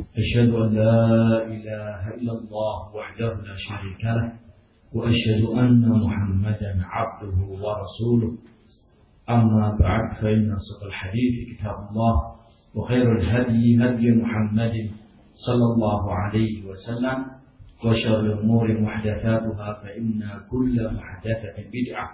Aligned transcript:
أشهد 0.00 0.50
أن 0.54 0.74
لا 0.74 0.96
إله 1.46 2.14
إلا 2.14 2.32
الله 2.32 2.96
وحده 2.96 3.26
لا 3.28 3.56
شريك 3.68 4.04
له 4.04 4.32
وأشهد 4.94 5.58
أن 5.58 5.88
محمدا 5.88 6.72
عبده 6.84 7.38
ورسوله. 7.64 8.32
أما 9.30 9.76
بعد 9.80 10.22
فإن 10.22 10.52
أصدق 10.52 10.86
الحديث 10.86 11.34
كتاب 11.58 11.74
الله 11.90 12.14
وخير 12.74 13.16
الهدي 13.18 13.84
هدي 13.84 14.10
محمد 14.22 14.72
صلى 15.46 15.66
الله 15.74 16.14
عليه 16.14 16.64
وسلم 16.68 17.18
وشر 17.86 18.20
الأمور 18.20 18.80
محدثاتها 18.80 19.72
فإن 19.82 20.22
كل 20.50 20.94
محدثة 20.94 21.56
بدعة 21.74 22.10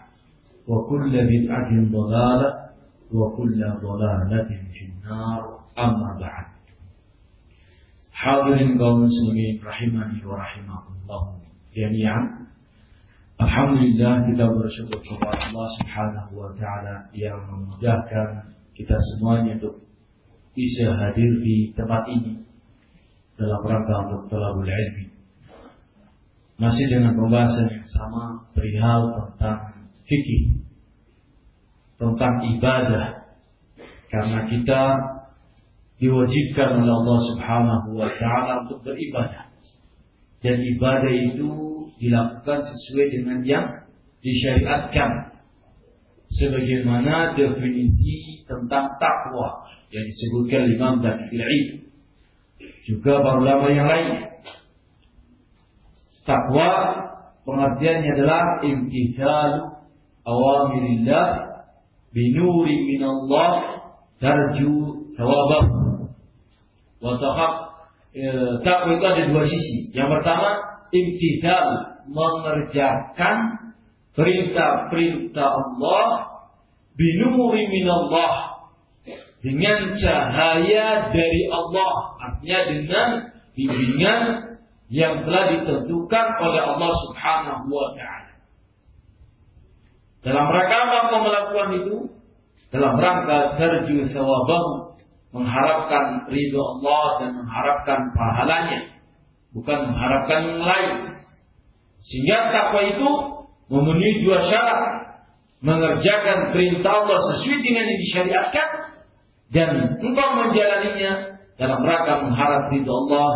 وكل 0.68 1.12
بدعة 1.12 1.70
ضلالة 1.92 2.54
وكل 3.12 3.60
ضلالة 3.82 4.48
في 4.48 4.82
النار. 4.84 5.42
أما 5.78 6.18
بعد 6.20 6.55
Hadirin 8.26 8.74
kaum 8.74 9.06
muslimin 9.06 9.62
rahimani 9.62 10.18
wa 10.26 10.34
rahimakumullah 10.34 11.38
jami'an. 11.70 12.50
Alhamdulillah 13.38 14.26
kita 14.26 14.44
bersyukur 14.50 14.98
kepada 14.98 15.46
Allah 15.46 15.68
Subhanahu 15.78 16.32
wa 16.34 16.50
taala 16.58 17.06
yang 17.14 17.38
memudahkan 17.46 18.50
kita 18.74 18.98
semuanya 18.98 19.62
untuk 19.62 19.78
bisa 20.58 20.90
hadir 20.98 21.38
di 21.38 21.70
tempat 21.78 22.02
ini 22.10 22.42
dalam 23.38 23.62
rangka 23.62 23.94
untuk 24.10 24.26
talabul 24.26 24.66
ilmi. 24.66 25.06
Masih 26.58 26.90
dengan 26.90 27.14
pembahasan 27.14 27.78
yang 27.78 27.86
sama 27.94 28.42
perihal 28.58 29.06
tentang 29.22 29.86
fikih, 30.02 30.66
tentang 31.94 32.42
ibadah. 32.58 33.22
Karena 34.10 34.50
kita 34.50 34.82
diwajibkan 35.96 36.84
oleh 36.84 36.92
Allah 36.92 37.18
Subhanahu 37.32 37.88
wa 37.96 38.10
taala 38.20 38.52
untuk 38.68 38.84
beribadah. 38.84 39.48
Dan 40.44 40.60
ibadah 40.60 41.12
itu 41.12 41.50
dilakukan 41.96 42.58
sesuai 42.68 43.06
dengan 43.08 43.38
yang 43.42 43.66
disyariatkan. 44.20 45.40
Sebagaimana 46.26 47.38
definisi 47.38 48.44
tentang 48.44 48.98
takwa 49.00 49.64
yang 49.88 50.04
disebutkan 50.04 50.68
Imam 50.68 50.94
Daki'i. 51.00 51.86
Juga 52.84 53.18
para 53.24 53.40
ulama 53.40 53.66
yang 53.72 53.88
lain. 53.88 54.14
Takwa 56.26 56.70
pengertiannya 57.46 58.10
adalah 58.18 58.42
imtithalu 58.66 59.62
awamirillah 60.26 61.28
binuri 62.10 62.74
minallah 62.90 63.52
tarju 64.18 64.74
thawabahu 65.14 65.85
Watahak 67.00 67.52
e, 68.16 68.24
takwa 68.64 68.96
itu 68.96 69.04
ada 69.04 69.22
dua 69.28 69.44
sisi. 69.44 69.92
Yang 69.92 70.08
pertama, 70.20 70.48
imtithal 70.90 71.66
mengerjakan 72.08 73.36
perintah-perintah 74.16 75.48
Allah 75.50 76.06
binuri 76.96 77.68
minallah 77.68 78.64
dengan 79.44 79.92
cahaya 80.00 81.12
dari 81.12 81.42
Allah. 81.52 81.92
Artinya 82.16 82.60
dengan 82.72 83.08
bimbingan 83.52 84.20
yang 84.88 85.26
telah 85.26 85.44
ditentukan 85.52 86.26
oleh 86.40 86.62
Allah 86.62 86.92
Subhanahu 87.06 87.66
wa 87.68 87.88
taala. 87.98 88.34
Dalam 90.22 90.46
rangka 90.50 90.78
apa 90.90 91.16
melakukan 91.22 91.70
itu? 91.84 91.96
Dalam 92.74 92.98
rangka 92.98 93.58
terju 93.58 94.10
sawabahu 94.10 94.85
mengharapkan 95.36 96.24
ridho 96.32 96.58
Allah 96.58 97.04
dan 97.20 97.30
mengharapkan 97.36 97.98
pahalanya, 98.16 98.80
bukan 99.52 99.78
mengharapkan 99.92 100.38
yang 100.48 100.62
lain. 100.64 100.94
Sehingga 102.00 102.50
takwa 102.52 102.80
itu 102.88 103.10
memenuhi 103.68 104.24
dua 104.24 104.48
syarat, 104.48 104.82
mengerjakan 105.60 106.56
perintah 106.56 107.04
Allah 107.04 107.18
sesuai 107.20 107.58
dengan 107.60 107.84
yang 107.84 108.00
disyariatkan 108.00 108.68
dan 109.52 109.68
engkau 110.00 110.28
menjalaninya 110.40 111.12
dalam 111.56 111.80
rangka 111.84 112.14
mengharap 112.24 112.62
ridho 112.72 112.92
Allah 113.06 113.30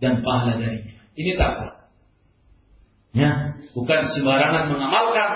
dan 0.00 0.20
pahala 0.20 0.60
darinya. 0.60 0.94
Ini 1.16 1.32
takwa. 1.40 1.88
Ya, 3.16 3.56
bukan 3.72 4.00
sembarangan 4.12 4.76
mengamalkan, 4.76 5.30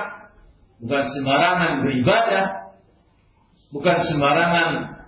bukan 0.84 1.03
sembarangan 1.16 1.72
beribadah, 1.80 2.44
bukan 3.72 3.97
sembarangan 4.04 5.00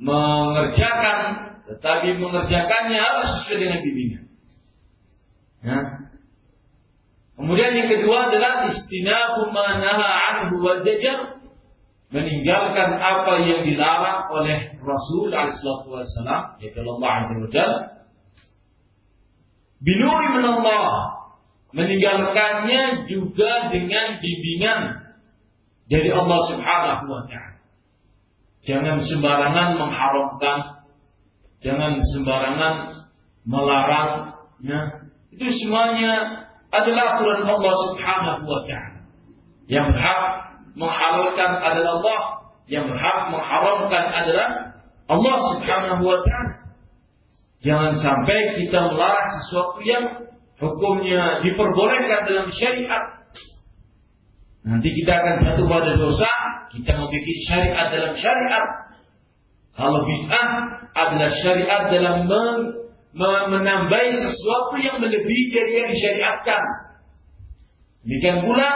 mengerjakan, 0.00 1.18
tetapi 1.68 2.16
mengerjakannya 2.16 2.98
harus 2.98 3.28
sesuai 3.44 3.58
dengan 3.60 3.80
bimbingan. 3.84 4.24
Ya. 5.60 5.78
Kemudian 7.36 7.72
yang 7.72 7.88
kedua 7.88 8.32
adalah 8.32 8.68
istinabu 8.72 9.52
manaha 9.52 10.08
anhu 10.32 10.60
wa 10.60 10.76
meninggalkan 12.10 12.98
apa 12.98 13.32
yang 13.46 13.62
dilarang 13.62 14.26
oleh 14.34 14.76
Rasul 14.82 15.30
alaihi 15.30 15.54
wasallam 15.62 16.58
yaitu 16.58 16.82
Allah 16.82 17.10
azza 17.22 17.38
wa 17.38 17.70
binuri 19.78 20.28
Allah 20.42 20.86
meninggalkannya 21.70 23.06
juga 23.06 23.70
dengan 23.70 24.18
bimbingan 24.18 24.80
dari 25.86 26.10
Allah 26.10 26.38
Subhanahu 26.50 27.04
wa 27.06 27.22
taala 27.30 27.49
Jangan 28.60 29.00
sembarangan 29.00 29.68
mengharamkan, 29.80 30.58
jangan 31.64 31.96
sembarangan 32.12 32.74
melarang. 33.48 34.36
Ya. 34.60 34.80
Itu 35.32 35.48
semuanya 35.64 36.44
adalah 36.68 37.16
aturan 37.16 37.40
Allah 37.48 37.74
Subhanahu 37.88 38.44
wa 38.44 38.60
taala. 38.68 39.00
Yang 39.70 39.86
berhak 39.96 40.20
menghalalkan 40.76 41.50
adalah 41.56 41.90
Allah, 42.02 42.20
yang 42.68 42.84
berhak 42.84 43.18
mengharamkan 43.32 44.04
adalah 44.12 44.48
Allah 45.08 45.36
Subhanahu 45.56 46.02
wa 46.04 46.20
taala. 46.20 46.54
Jangan 47.60 47.92
sampai 48.00 48.60
kita 48.60 48.92
melarang 48.92 49.30
sesuatu 49.40 49.80
yang 49.84 50.04
hukumnya 50.60 51.44
diperbolehkan 51.44 52.28
dalam 52.28 52.48
syariat 52.52 53.19
Nanti 54.60 54.88
kita 54.92 55.12
akan 55.12 55.34
jatuh 55.40 55.66
pada 55.66 55.96
dosa, 55.96 56.32
kita 56.68 56.92
membuat 57.00 57.38
syariat 57.48 57.86
dalam 57.88 58.12
syariat. 58.12 58.66
Kalau 59.72 60.04
bid'ah 60.04 60.48
adalah 60.92 61.30
syariat 61.40 61.82
dalam 61.88 62.28
men 62.28 62.56
menambahi 63.16 64.12
sesuatu 64.20 64.76
yang 64.78 65.00
melebihi 65.00 65.44
dari 65.50 65.72
yang 65.80 65.88
disyariatkan. 65.90 66.62
Demikian 68.04 68.44
pula 68.44 68.70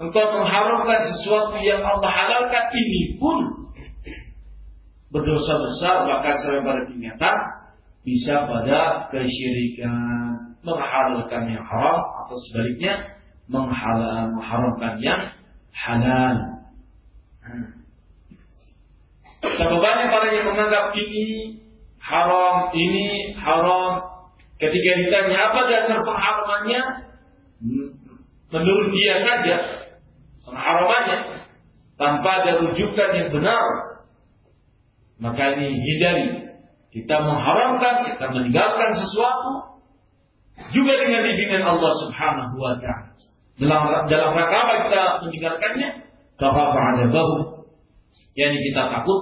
engkau 0.00 0.26
mengharamkan 0.34 1.00
sesuatu 1.14 1.56
yang 1.62 1.80
Allah 1.82 2.10
halalkan 2.10 2.66
ini 2.74 3.16
pun 3.16 3.38
berdosa 5.10 5.54
besar 5.58 6.06
bahkan 6.06 6.38
sampai 6.38 6.62
pada 6.62 6.82
tingkatan 6.86 7.36
bisa 8.06 8.46
pada 8.46 9.10
kesyirikan 9.10 9.92
menghalalkan 10.62 11.50
yang 11.50 11.64
haram 11.66 12.00
atau 12.24 12.36
sebaliknya 12.48 13.19
mengharamkan 13.50 14.94
yang 15.02 15.22
halal. 15.74 16.36
Betapa 19.40 19.76
banyak 19.80 20.08
orang 20.12 20.32
yang 20.36 20.46
menganggap 20.46 20.94
ini 20.94 21.58
haram, 21.98 22.70
ini 22.70 23.34
haram. 23.34 24.06
Ketika 24.60 24.90
ditanya 25.00 25.38
apa 25.50 25.60
dasar 25.66 25.98
pengharamannya, 26.04 26.82
menurut 28.52 28.88
dia 28.92 29.14
saja 29.24 29.56
pengharamannya 30.44 31.18
tanpa 31.96 32.28
ada 32.44 32.52
rujukan 32.62 33.10
yang 33.16 33.28
benar. 33.32 33.64
Maka 35.20 35.56
ini 35.56 35.76
hindari. 35.76 36.28
Kita 36.90 37.22
mengharamkan, 37.22 38.08
kita 38.12 38.24
meninggalkan 38.34 38.90
sesuatu 38.98 39.78
juga 40.74 40.92
dengan 40.96 41.24
bimbingan 41.24 41.64
Allah 41.64 41.92
Subhanahu 42.04 42.54
wa 42.56 42.74
taala. 42.82 43.29
Dalam, 43.60 44.08
dalam 44.08 44.30
rangka 44.32 44.56
apa 44.56 44.74
kita 44.88 45.02
meninggalkannya? 45.28 45.88
ada 46.40 47.04
bahu. 47.12 47.68
Yani 48.32 48.56
kita 48.56 48.82
takut 48.88 49.20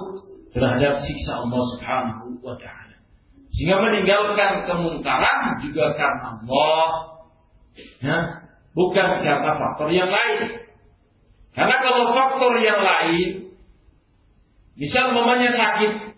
terhadap 0.55 1.03
siksa 1.03 1.43
Allah 1.43 1.61
Subhanahu 1.75 2.39
wa 2.39 2.55
taala. 2.55 2.95
Sehingga 3.51 3.83
meninggalkan 3.83 4.63
kemungkaran 4.63 5.59
juga 5.59 5.91
karena 5.99 6.39
Allah 6.39 7.19
Ya, 7.99 8.17
bukan 8.75 9.07
karena 9.23 9.51
faktor 9.55 9.89
yang 9.91 10.11
lain. 10.11 10.67
Karena 11.55 11.75
kalau 11.79 12.11
faktor 12.11 12.53
yang 12.59 12.79
lain, 12.79 13.55
misal 14.75 15.15
mamanya 15.15 15.51
sakit, 15.55 16.15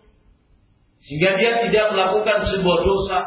sehingga 1.02 1.38
dia 1.38 1.52
tidak 1.66 1.86
melakukan 1.94 2.38
sebuah 2.50 2.80
dosa, 2.86 3.20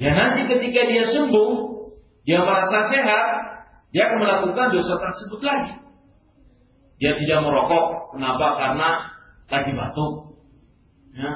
ya 0.00 0.10
nanti 0.12 0.48
ketika 0.48 0.80
dia 0.88 1.04
sembuh, 1.12 1.52
dia 2.24 2.40
merasa 2.40 2.88
sehat, 2.88 3.24
dia 3.96 4.12
melakukan 4.12 4.76
dosa 4.76 4.92
tersebut 5.00 5.40
lagi. 5.40 5.72
Dia 7.00 7.16
tidak 7.16 7.48
merokok, 7.48 8.12
kenapa? 8.12 8.46
Karena 8.60 8.88
lagi 9.48 9.72
batuk. 9.72 10.36
Ya, 11.16 11.32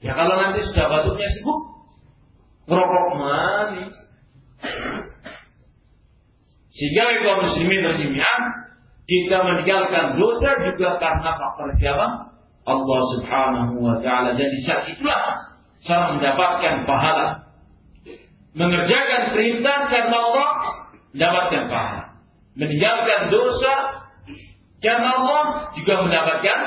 ya 0.00 0.12
kalau 0.16 0.40
nanti 0.40 0.64
sudah 0.72 0.88
batuknya 0.88 1.28
sembuh, 1.28 1.60
merokok 2.64 3.06
manis. 3.12 3.92
Sehingga 6.72 7.28
kaum 7.28 7.44
muslimin 7.44 7.84
dan 7.84 8.00
kita 9.04 9.36
meninggalkan 9.44 10.16
dosa 10.16 10.48
juga 10.64 10.96
karena 10.96 11.30
faktor 11.36 11.68
siapa? 11.76 12.06
Allah 12.64 13.00
Subhanahu 13.20 13.84
wa 13.84 14.00
taala 14.00 14.32
dan 14.32 14.48
di 14.48 14.60
saat 14.64 14.88
itulah 14.88 15.36
saya 15.84 16.16
mendapatkan 16.16 16.88
pahala. 16.88 17.52
Mengerjakan 18.56 19.36
perintah 19.36 19.92
karena 19.92 20.16
Allah 20.16 20.50
mendapatkan 21.14 21.62
pahala. 21.70 22.04
Meninggalkan 22.58 23.30
dosa 23.30 23.74
karena 24.82 25.08
Allah 25.14 25.44
juga 25.78 25.94
mendapatkan 26.06 26.58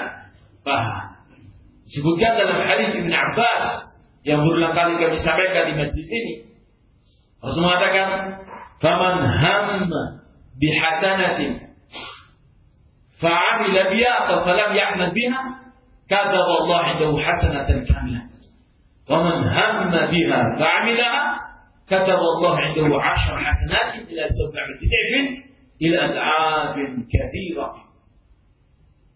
pahala. 0.63 1.27
Sebutkan 1.91 2.39
dalam 2.39 2.59
hadis 2.63 2.95
Ibn 2.95 3.11
Abbas 3.11 3.63
yang 4.23 4.47
berulang 4.47 4.71
kali 4.71 4.95
kami 4.95 5.17
sampaikan 5.19 5.63
di 5.67 5.75
masjid 5.75 6.07
ini. 6.07 6.35
Rasul 7.41 7.65
mengatakan, 7.65 8.07
"Faman 8.79 9.15
hamma 9.19 10.03
bihasanatin 10.55 11.71
fa'amil 13.21 13.77
biha 13.93 14.11
atau 14.25 14.45
falam 14.45 14.71
ya'mal 14.73 15.13
biha, 15.13 15.41
kadaba 16.09 16.53
Allah 16.65 16.79
indahu 16.97 17.15
hasanatan 17.17 17.85
kamilah. 17.85 18.25
Faman 19.05 19.39
hamma 19.45 20.01
biha 20.09 20.39
fa'amilaha 20.57 21.23
كتب 21.90 22.18
الله 22.18 22.54
عنده 22.58 23.02
عشر 23.02 23.34
حسنات 23.38 23.90
إلى 24.10 24.24
سبعة 24.38 24.66
ضعف 24.82 25.12
إلى 25.82 25.98
ألعاب 26.04 26.76
كثيرة 27.10 27.68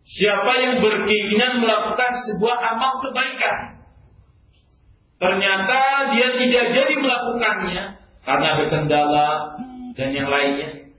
Siapa 0.00 0.52
yang 0.58 0.82
berkeinginan 0.82 1.62
melakukan 1.62 2.12
sebuah 2.26 2.56
amal 2.74 2.98
kebaikan, 2.98 3.78
ternyata 5.22 6.10
dia 6.10 6.34
tidak 6.34 6.64
jadi 6.74 6.94
melakukannya 6.98 7.84
karena 8.26 8.46
ada 8.58 8.64
kendala 8.74 9.28
dan 9.94 10.10
yang 10.10 10.26
lainnya. 10.26 10.90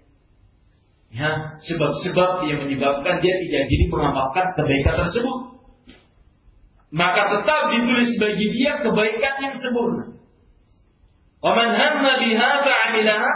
Ya, 1.11 1.59
sebab-sebab 1.59 2.47
yang 2.47 2.63
menyebabkan 2.63 3.19
dia 3.19 3.35
tidak 3.43 3.67
jadi 3.67 3.85
mengamalkan 3.91 4.55
kebaikan 4.55 4.95
tersebut. 5.03 5.59
Maka 6.95 7.35
tetap 7.35 7.67
ditulis 7.67 8.15
bagi 8.15 8.47
dia 8.55 8.79
kebaikan 8.79 9.35
yang 9.43 9.55
sempurna. 9.59 10.14
Waman 11.46 11.78
hamma 11.78 12.12
biha 12.18 12.50
fa'amilaha 12.66 13.32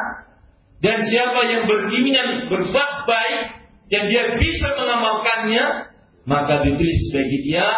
dan 0.82 1.06
siapa 1.06 1.46
yang 1.46 1.62
berkeinginan 1.70 2.50
berbuat 2.50 2.92
baik 3.06 3.40
dan 3.86 4.02
dia 4.10 4.34
bisa 4.34 4.74
mengamalkannya, 4.74 5.94
maka 6.26 6.66
ditulis 6.66 7.14
bagi 7.14 7.38
dia 7.46 7.70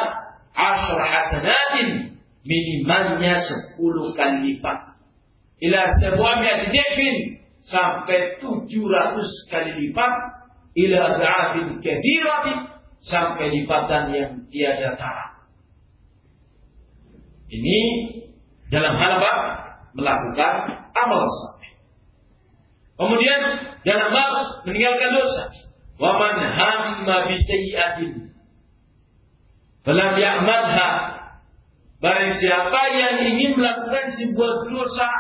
asyar 0.57 1.01
hasanatin 1.05 2.17
minimalnya 2.49 3.45
sepuluh 3.45 4.17
kali 4.17 4.57
lipat. 4.57 4.97
Ila 5.69 5.81
sebuah 6.01 6.41
mi'ati 6.41 7.13
sampai 7.69 8.41
700 8.41 9.53
kali 9.53 9.73
lipat 9.85 10.13
ila 10.73 11.01
dha'afin 11.21 11.79
kabiratin 11.85 12.59
sampai 13.05 13.53
lipatan 13.53 14.05
yang 14.17 14.33
tiada 14.49 14.97
tara. 14.97 15.45
Ini 17.53 17.79
dalam 18.73 18.97
hal 18.97 19.21
apa? 19.21 19.62
Melakukan 19.93 20.55
amal 20.97 21.23
saleh. 21.29 21.73
Kemudian 22.97 23.41
dalam 23.85 24.11
hal 24.13 24.33
meninggalkan 24.65 25.11
dosa. 25.17 25.43
Wa 26.01 26.17
man 26.17 26.35
hamma 26.41 27.17
bi 27.29 27.37
sayyi'atin 27.39 28.33
falam 29.83 30.13
ya'malha 30.19 30.91
Barang 32.03 32.35
siapa 32.35 32.81
yang 32.99 33.23
ingin 33.23 33.55
melakukan 33.55 34.11
sebuah 34.19 34.67
dosa 34.75 35.11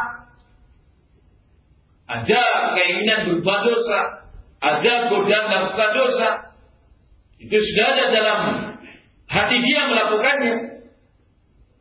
ada 2.12 2.42
keinginan 2.76 3.20
berbuat 3.30 3.60
dosa, 3.62 4.00
ada 4.58 4.92
godaan 5.08 5.46
melakukan 5.48 5.90
dosa. 5.94 6.28
Itu 7.38 7.54
sudah 7.54 7.86
ada 7.86 8.04
dalam 8.12 8.38
hati 9.30 9.56
dia 9.62 9.88
melakukannya. 9.88 10.54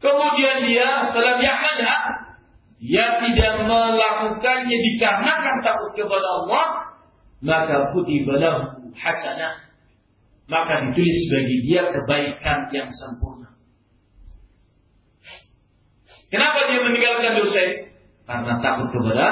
Kemudian 0.02 0.58
dia 0.70 0.90
dalam 1.14 1.38
ada, 1.42 1.94
dia 2.81 3.22
tidak 3.22 3.69
melakukannya 3.69 4.74
dikarenakan 4.74 5.56
takut 5.62 5.92
kepada 5.94 6.28
Allah, 6.42 6.66
maka 7.45 7.94
putih 7.94 8.25
lahu 8.25 8.89
hasanah. 8.98 9.69
Maka 10.50 10.89
ditulis 10.89 11.30
bagi 11.30 11.57
dia 11.69 11.94
kebaikan 11.94 12.74
yang 12.74 12.89
sempurna. 12.89 13.54
Kenapa 16.33 16.74
dia 16.74 16.81
meninggalkan 16.81 17.38
dosa? 17.38 17.63
Karena 18.25 18.54
takut 18.66 18.89
kepada 18.89 19.28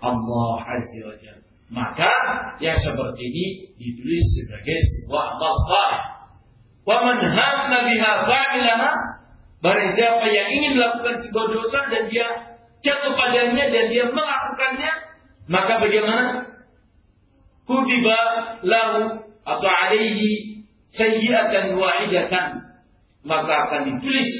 Allah 0.00 0.52
Azza 0.64 1.00
wa. 1.04 1.14
Maka 1.68 2.12
yang 2.64 2.80
seperti 2.80 3.22
ini 3.28 3.46
ditulis 3.76 4.24
sebagai 4.32 4.80
sebuah 4.80 5.36
amal 5.36 5.54
saleh. 5.68 6.02
Wa 6.88 6.96
man 7.04 7.20
hamma 7.20 7.78
biha 7.84 8.12
fa'ilaha 8.24 8.90
barang 9.60 9.90
siapa 9.92 10.24
yang 10.32 10.48
ingin 10.48 10.80
melakukan 10.80 11.20
sebuah 11.28 11.46
dosa 11.52 11.80
dan 11.92 12.08
dia 12.08 12.47
jatuh 12.84 13.12
padanya 13.18 13.64
dan 13.70 13.84
dia 13.90 14.04
melakukannya, 14.10 14.92
maka 15.48 15.72
bagaimana? 15.82 16.24
Kutiba 17.68 18.18
lahu 18.64 19.28
atau 19.44 19.68
alaihi 19.68 20.64
sayyi'atan 20.92 21.76
wa'idatan 21.76 22.46
maka 23.28 23.52
akan 23.68 23.80
ditulis 23.92 24.30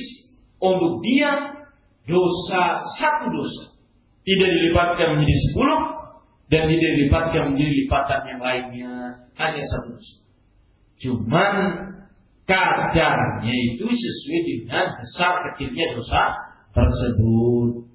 untuk 0.57 1.05
dia 1.05 1.61
dosa 2.09 2.81
satu 2.97 3.29
dosa 3.29 3.77
tidak 4.25 4.49
dilipatkan 4.49 5.17
menjadi 5.17 5.37
sepuluh 5.49 5.81
dan 6.49 6.63
tidak 6.69 6.91
dilipatkan 6.97 7.43
menjadi 7.53 7.73
lipatan 7.85 8.21
yang 8.25 8.41
lainnya 8.41 8.95
hanya 9.37 9.63
satu 9.65 9.89
dosa. 9.97 10.17
Cuman 10.99 11.55
kadarnya 12.49 13.55
itu 13.73 13.85
sesuai 13.85 14.41
dengan 14.49 14.87
besar 15.01 15.33
kecilnya 15.53 15.97
dosa 15.97 16.23
tersebut. 16.73 17.88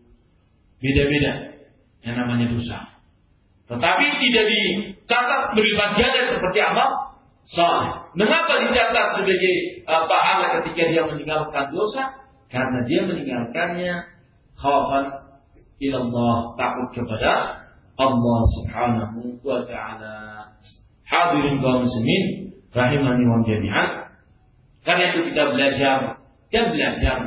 Beda-beda 0.84 1.64
yang 2.04 2.16
namanya 2.20 2.52
dosa. 2.52 3.00
Tetapi 3.72 4.06
tidak 4.20 4.46
dicatat 4.52 5.56
berlipat 5.56 5.90
ganda 5.96 6.22
seperti 6.28 6.60
amal 6.60 6.90
soleh. 7.48 8.12
Mengapa 8.20 8.68
dicatat 8.68 9.24
sebagai 9.24 9.88
uh, 9.88 10.04
pahala 10.12 10.60
ketika 10.60 10.92
dia 10.92 11.08
meninggalkan 11.08 11.72
dosa? 11.72 12.04
Karena 12.52 12.84
dia 12.84 13.02
meninggalkannya 13.08 13.94
khawfan 14.60 15.06
ilallah 15.80 16.54
takut 16.60 16.92
kepada 16.92 17.64
Allah 17.96 18.40
Subhanahu 18.60 19.40
wa 19.40 19.64
taala. 19.64 20.52
Hadirin 21.08 21.64
kaum 21.64 21.88
muslimin 21.88 22.52
rahimani 22.76 23.24
wa 23.24 23.40
jami'an. 23.48 23.90
Karena 24.84 25.16
itu 25.16 25.32
kita 25.32 25.44
belajar 25.56 26.20
dan 26.52 26.66
belajar 26.76 27.18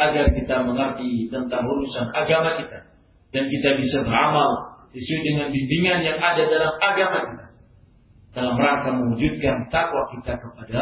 agar 0.00 0.24
kita 0.32 0.56
mengerti 0.64 1.28
tentang 1.28 1.62
urusan 1.68 2.08
agama 2.16 2.56
kita 2.56 2.91
dan 3.32 3.48
kita 3.48 3.80
bisa 3.80 4.04
beramal 4.04 4.80
sesuai 4.92 5.20
dengan 5.24 5.46
bimbingan 5.48 6.04
yang 6.04 6.18
ada 6.20 6.42
dalam 6.46 6.72
agama 6.78 7.18
kita 7.32 7.46
dalam 8.32 8.56
rangka 8.56 8.90
mewujudkan 8.96 9.68
takwa 9.68 10.08
kita 10.16 10.40
kepada 10.40 10.80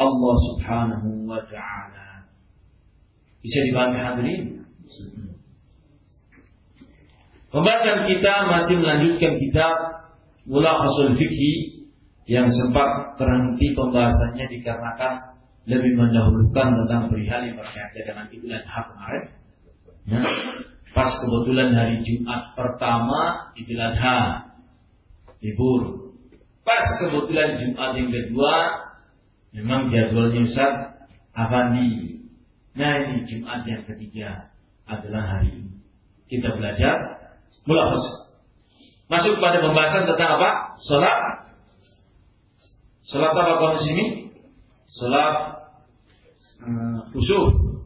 Allah 0.00 0.36
Subhanahu 0.52 1.28
wa 1.28 1.40
taala. 1.44 2.24
Bisa 3.44 3.58
dipahami 3.68 3.98
hadirin? 4.00 4.42
Pembahasan 7.48 8.08
kita 8.08 8.34
masih 8.44 8.76
melanjutkan 8.80 9.40
kitab 9.40 9.76
Hasul 10.48 11.16
Fikhi 11.16 11.84
yang 12.28 12.48
sempat 12.52 13.16
terhenti 13.16 13.72
pembahasannya 13.72 14.46
dikarenakan 14.52 15.12
lebih 15.68 15.92
mendahulukan 15.96 16.68
tentang 16.84 17.12
perihal 17.12 17.40
yang 17.44 17.56
berkaitan 17.56 18.04
dengan 18.04 18.26
Idul 18.32 18.52
Adha 18.52 18.80
kemarin. 18.88 19.24
Ya. 20.08 20.20
Pas 20.96 21.12
kebetulan 21.20 21.76
hari 21.76 22.00
Jumat 22.00 22.56
pertama 22.56 23.52
Idul 23.54 23.80
Adha 23.80 24.48
libur. 25.44 26.12
Pas 26.64 26.84
kebetulan 27.00 27.60
Jumat 27.60 27.90
yang 27.96 28.10
kedua 28.12 28.54
memang 29.52 29.92
jadwalnya 29.92 30.40
Ustaz 30.48 30.74
Afandi. 31.36 32.24
Nah 32.76 32.92
ini 33.04 33.26
Jumat 33.28 33.64
yang 33.68 33.84
ketiga 33.84 34.52
adalah 34.88 35.38
hari 35.38 35.64
ini. 35.64 35.74
Kita 36.28 36.56
belajar 36.56 36.96
mulahas. 37.64 38.04
masuk 39.08 39.40
pada 39.40 39.64
pembahasan 39.64 40.04
tentang 40.04 40.36
apa? 40.36 40.50
Salat. 40.84 41.20
Salat 43.08 43.32
apa 43.32 43.52
kaum 43.56 43.80
sini? 43.80 44.36
Salat 44.84 45.36
uh, 46.60 46.98
khusyuk. 47.16 47.77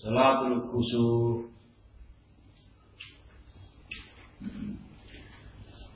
Salatul 0.00 0.64
khusyuk. 0.72 1.52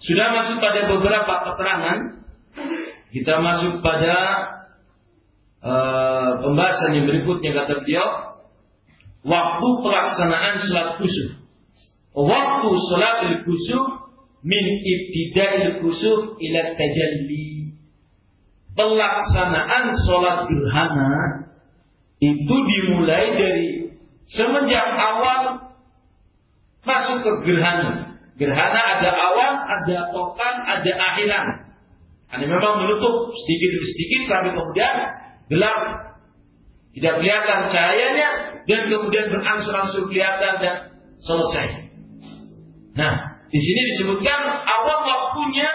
Sudah 0.04 0.26
masuk 0.36 0.60
pada 0.60 0.84
beberapa 0.92 1.34
keterangan, 1.48 1.98
kita 3.08 3.40
masuk 3.40 3.80
pada 3.80 4.16
uh, 5.64 6.30
pembahasan 6.44 7.00
yang 7.00 7.08
berikutnya 7.08 7.56
kata 7.56 7.80
beliau, 7.80 8.08
waktu 9.24 9.68
pelaksanaan 9.80 10.60
sholat 10.68 11.00
khusyuk. 11.00 11.40
Waktu 12.12 12.68
sholat 12.92 13.48
khusyuk 13.48 13.86
min 14.44 14.64
ibtida'il 14.84 15.80
khusyuk 15.80 16.36
ila 16.36 16.60
tajalli. 16.76 17.72
Pelaksanaan 18.76 19.96
sholat 20.04 20.44
gerhana 20.44 21.12
itu 22.20 22.56
dimulai 22.68 23.32
dari 23.32 23.83
semenjak 24.32 24.88
awal 24.96 25.72
masuk 26.84 27.18
ke 27.24 27.30
gerhana 27.48 28.14
Gerhana 28.34 28.80
ada 28.98 29.10
awal, 29.14 29.52
ada 29.62 30.10
tokan, 30.10 30.54
ada 30.66 30.90
akhiran. 30.90 31.46
Ini 32.34 32.50
memang 32.50 32.82
menutup 32.82 33.30
sedikit 33.30 33.68
demi 33.78 33.88
sedikit 33.94 34.20
sampai 34.26 34.50
kemudian 34.58 34.96
gelap. 35.54 35.80
Tidak 36.94 37.14
kelihatan 37.18 37.58
cahayanya 37.70 38.28
dan 38.66 38.80
kemudian 38.90 39.30
berangsur-angsur 39.30 40.10
kelihatan 40.10 40.52
dan 40.58 40.76
selesai. 41.22 41.90
Nah, 42.98 43.38
di 43.50 43.58
sini 43.58 43.80
disebutkan 43.94 44.40
awal 44.62 44.98
waktunya 45.06 45.70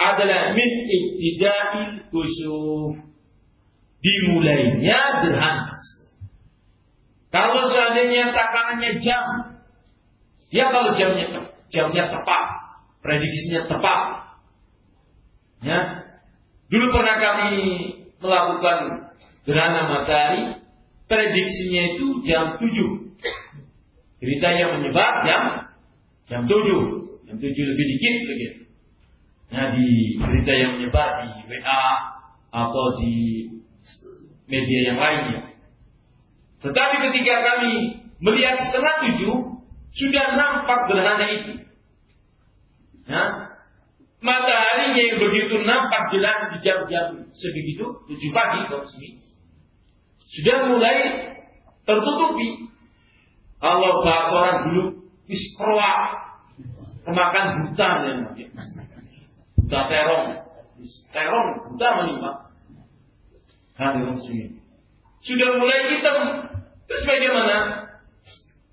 adalah 0.00 0.56
min 0.56 0.70
ibtida'il 0.88 2.08
kusuf. 2.08 2.96
Dimulainya 4.00 5.00
gerhana. 5.28 5.69
Kalau 7.30 7.70
seandainya 7.70 8.34
takarannya 8.34 8.98
jam, 8.98 9.24
ya 10.50 10.66
kalau 10.74 10.98
jamnya 10.98 11.54
jamnya 11.70 12.04
tepat, 12.10 12.44
prediksinya 13.06 13.70
tepat. 13.70 14.00
Ya. 15.62 15.80
Dulu 16.70 16.86
pernah 16.94 17.16
kami 17.18 17.50
melakukan 18.18 18.78
gerhana 19.46 19.82
matahari, 19.90 20.58
prediksinya 21.06 21.82
itu 21.94 22.22
jam 22.26 22.58
7. 22.58 23.14
Berita 24.20 24.48
yang 24.52 24.70
menyebar 24.78 25.26
jam 25.26 25.42
jam 26.30 26.40
7. 26.46 27.26
Jam 27.26 27.36
7 27.38 27.46
lebih 27.46 27.86
dikit 27.96 28.14
begitu. 28.26 28.60
Nah, 29.50 29.74
di 29.74 30.14
berita 30.14 30.52
yang 30.54 30.78
menyebar 30.78 31.26
di 31.26 31.42
WA 31.50 31.84
atau 32.54 32.86
di 33.02 33.14
media 34.46 34.80
yang 34.94 34.98
lainnya. 34.98 35.49
Tetapi 36.60 36.96
ketika 37.08 37.34
kami 37.40 37.72
melihat 38.20 38.60
setengah 38.68 38.94
tujuh, 39.08 39.34
sudah 39.96 40.26
nampak 40.36 40.80
gerhana 40.92 41.26
itu. 41.28 41.52
Ya. 43.08 43.24
Matahari 44.20 44.92
yang 45.00 45.16
begitu 45.16 45.64
nampak 45.64 46.12
jelas 46.12 46.52
di 46.52 46.58
jam-jam 46.60 47.32
sebegitu, 47.32 48.04
tujuh 48.04 48.30
pagi 48.36 48.68
kalau 48.68 48.84
sini, 48.84 49.16
sudah 50.28 50.68
mulai 50.68 50.96
tertutupi. 51.88 52.68
Kalau 53.60 54.04
bahasa 54.04 54.32
orang 54.36 54.58
dulu, 54.68 54.84
isproa, 55.24 55.94
kemakan 57.04 57.46
buta 57.72 57.88
ya 58.08 58.48
buta 59.70 59.80
terong, 59.86 60.26
terong 61.14 61.48
buta 61.70 61.88
menimpa. 62.02 62.32
Hadir 63.78 64.18
sini. 64.26 64.58
Sudah 65.22 65.48
mulai 65.56 65.94
hitam. 65.94 66.18
Terus 66.90 67.06
bagaimana? 67.06 67.56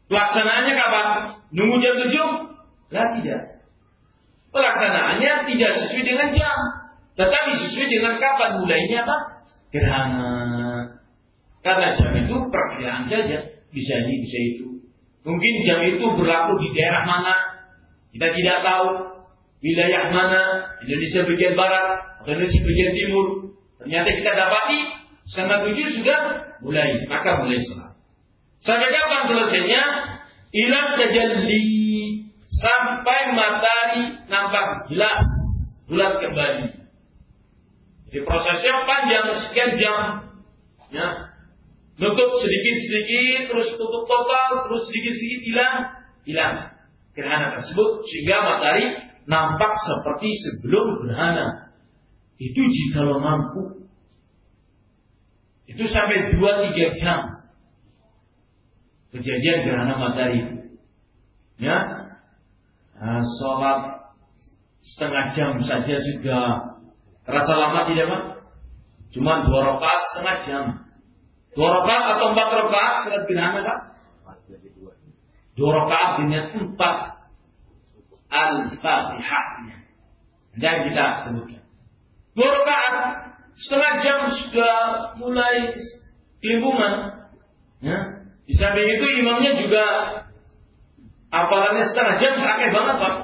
Pelaksanaannya 0.10 0.74
kapan? 0.74 1.08
Nunggu 1.54 1.78
jam 1.86 1.94
tujuh? 2.02 2.30
Lah 2.90 3.08
tidak. 3.22 3.62
Pelaksanaannya 4.50 5.32
tidak 5.46 5.72
sesuai 5.78 6.02
dengan 6.02 6.30
jam, 6.34 6.58
tetapi 7.14 7.52
sesuai 7.62 7.88
dengan 7.94 8.18
kapan 8.18 8.58
mulainya 8.58 9.06
apa? 9.06 9.18
Gerhana. 9.70 10.34
Karena 11.62 11.94
jam 11.94 12.16
itu 12.18 12.36
perkiraan 12.50 13.06
saja, 13.06 13.38
bisa 13.70 13.94
ini, 14.02 14.16
bisa 14.26 14.38
itu. 14.56 14.68
Mungkin 15.22 15.54
jam 15.68 15.84
itu 15.86 16.02
berlaku 16.02 16.58
di 16.64 16.74
daerah 16.74 17.04
mana, 17.06 17.36
kita 18.16 18.34
tidak 18.34 18.66
tahu. 18.66 19.14
Wilayah 19.58 20.14
mana, 20.14 20.42
Indonesia 20.86 21.26
bagian 21.26 21.58
barat, 21.58 21.86
atau 22.22 22.30
Indonesia 22.30 22.62
bagian 22.62 22.94
timur. 22.94 23.28
Ternyata 23.82 24.10
kita 24.14 24.32
dapati 24.38 24.80
setengah 25.28 25.60
tujuh 25.66 25.88
sudah 26.02 26.20
mulai, 26.62 26.94
maka 27.10 27.42
mulai 27.42 27.58
sholat. 27.62 27.97
Sampai 28.66 28.90
kapan 28.90 29.24
selesainya? 29.30 29.84
Ilang 30.48 30.90
tajalli 30.96 31.66
sampai 32.48 33.20
matahari 33.36 34.04
nampak 34.32 34.90
jelas 34.90 35.22
bulat 35.86 36.14
kembali. 36.24 36.66
Jadi 38.08 38.20
prosesnya 38.24 38.88
panjang 38.88 39.26
sekian 39.48 39.72
jam. 39.78 40.00
Ya. 40.90 41.08
Nutup 41.98 42.32
sedikit-sedikit, 42.40 43.52
terus 43.52 43.74
tutup 43.76 44.06
total, 44.06 44.70
terus 44.70 44.86
sedikit-sedikit 44.86 45.42
hilang, 45.50 45.76
hilang 46.30 46.56
gerhana 47.18 47.58
tersebut 47.58 48.06
sehingga 48.06 48.38
matahari 48.46 48.86
nampak 49.26 49.74
seperti 49.82 50.30
sebelum 50.46 51.04
gerhana. 51.04 51.74
Itu 52.38 52.62
jika 52.62 53.02
lo 53.02 53.18
mampu. 53.18 53.90
Itu 55.68 55.84
sampai 55.90 56.38
2-3 56.38 57.02
jam 57.02 57.37
kejadian 59.18 59.66
gerhana 59.66 59.98
matahari. 59.98 60.42
Ya, 61.58 61.78
Nah, 62.98 63.22
sholat 63.38 63.80
setengah 64.82 65.26
jam 65.38 65.52
saja 65.62 65.96
sudah 66.02 66.46
terasa 67.30 67.54
lama 67.54 67.86
tidak 67.94 68.10
pak? 68.10 68.24
Cuma 69.14 69.46
dua 69.46 69.60
rakaat 69.74 70.02
setengah 70.12 70.38
jam. 70.50 70.66
Dua 71.54 71.70
rakaat 71.82 72.06
atau 72.18 72.26
empat 72.34 72.48
rakaat 72.58 72.96
sholat 73.06 73.24
gerhana 73.30 73.60
pak? 73.62 73.80
Dua 75.54 75.70
rakaat 75.78 76.10
dengan 76.26 76.44
empat 76.58 76.98
al-fatihahnya. 78.34 79.78
Dan 80.58 80.76
kita 80.90 81.06
sebutkan. 81.30 81.64
Dua 82.34 82.50
rakaat 82.50 82.96
setengah 83.62 83.94
jam 84.02 84.18
sudah 84.42 84.78
mulai 85.22 85.78
kelimpungan. 86.42 86.94
Ya. 87.86 88.17
Di 88.48 88.54
samping 88.56 88.88
itu 88.88 89.06
imamnya 89.22 89.60
juga 89.60 89.86
Apalannya 91.28 91.84
setengah 91.92 92.16
jam 92.24 92.34
sakit 92.40 92.70
banget 92.72 92.96
pak. 93.04 93.16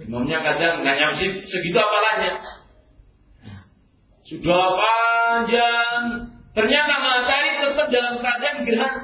Imamnya 0.00 0.38
kadang 0.40 0.80
nggak 0.80 0.96
nyamsi 0.96 1.44
segitu 1.44 1.76
apalanya. 1.76 2.40
Sudah 4.24 4.64
panjang. 4.80 6.00
Ternyata 6.56 6.92
matahari 7.04 7.52
tetap 7.60 7.86
dalam 7.92 8.14
keadaan 8.24 8.64
gerhana. 8.64 9.00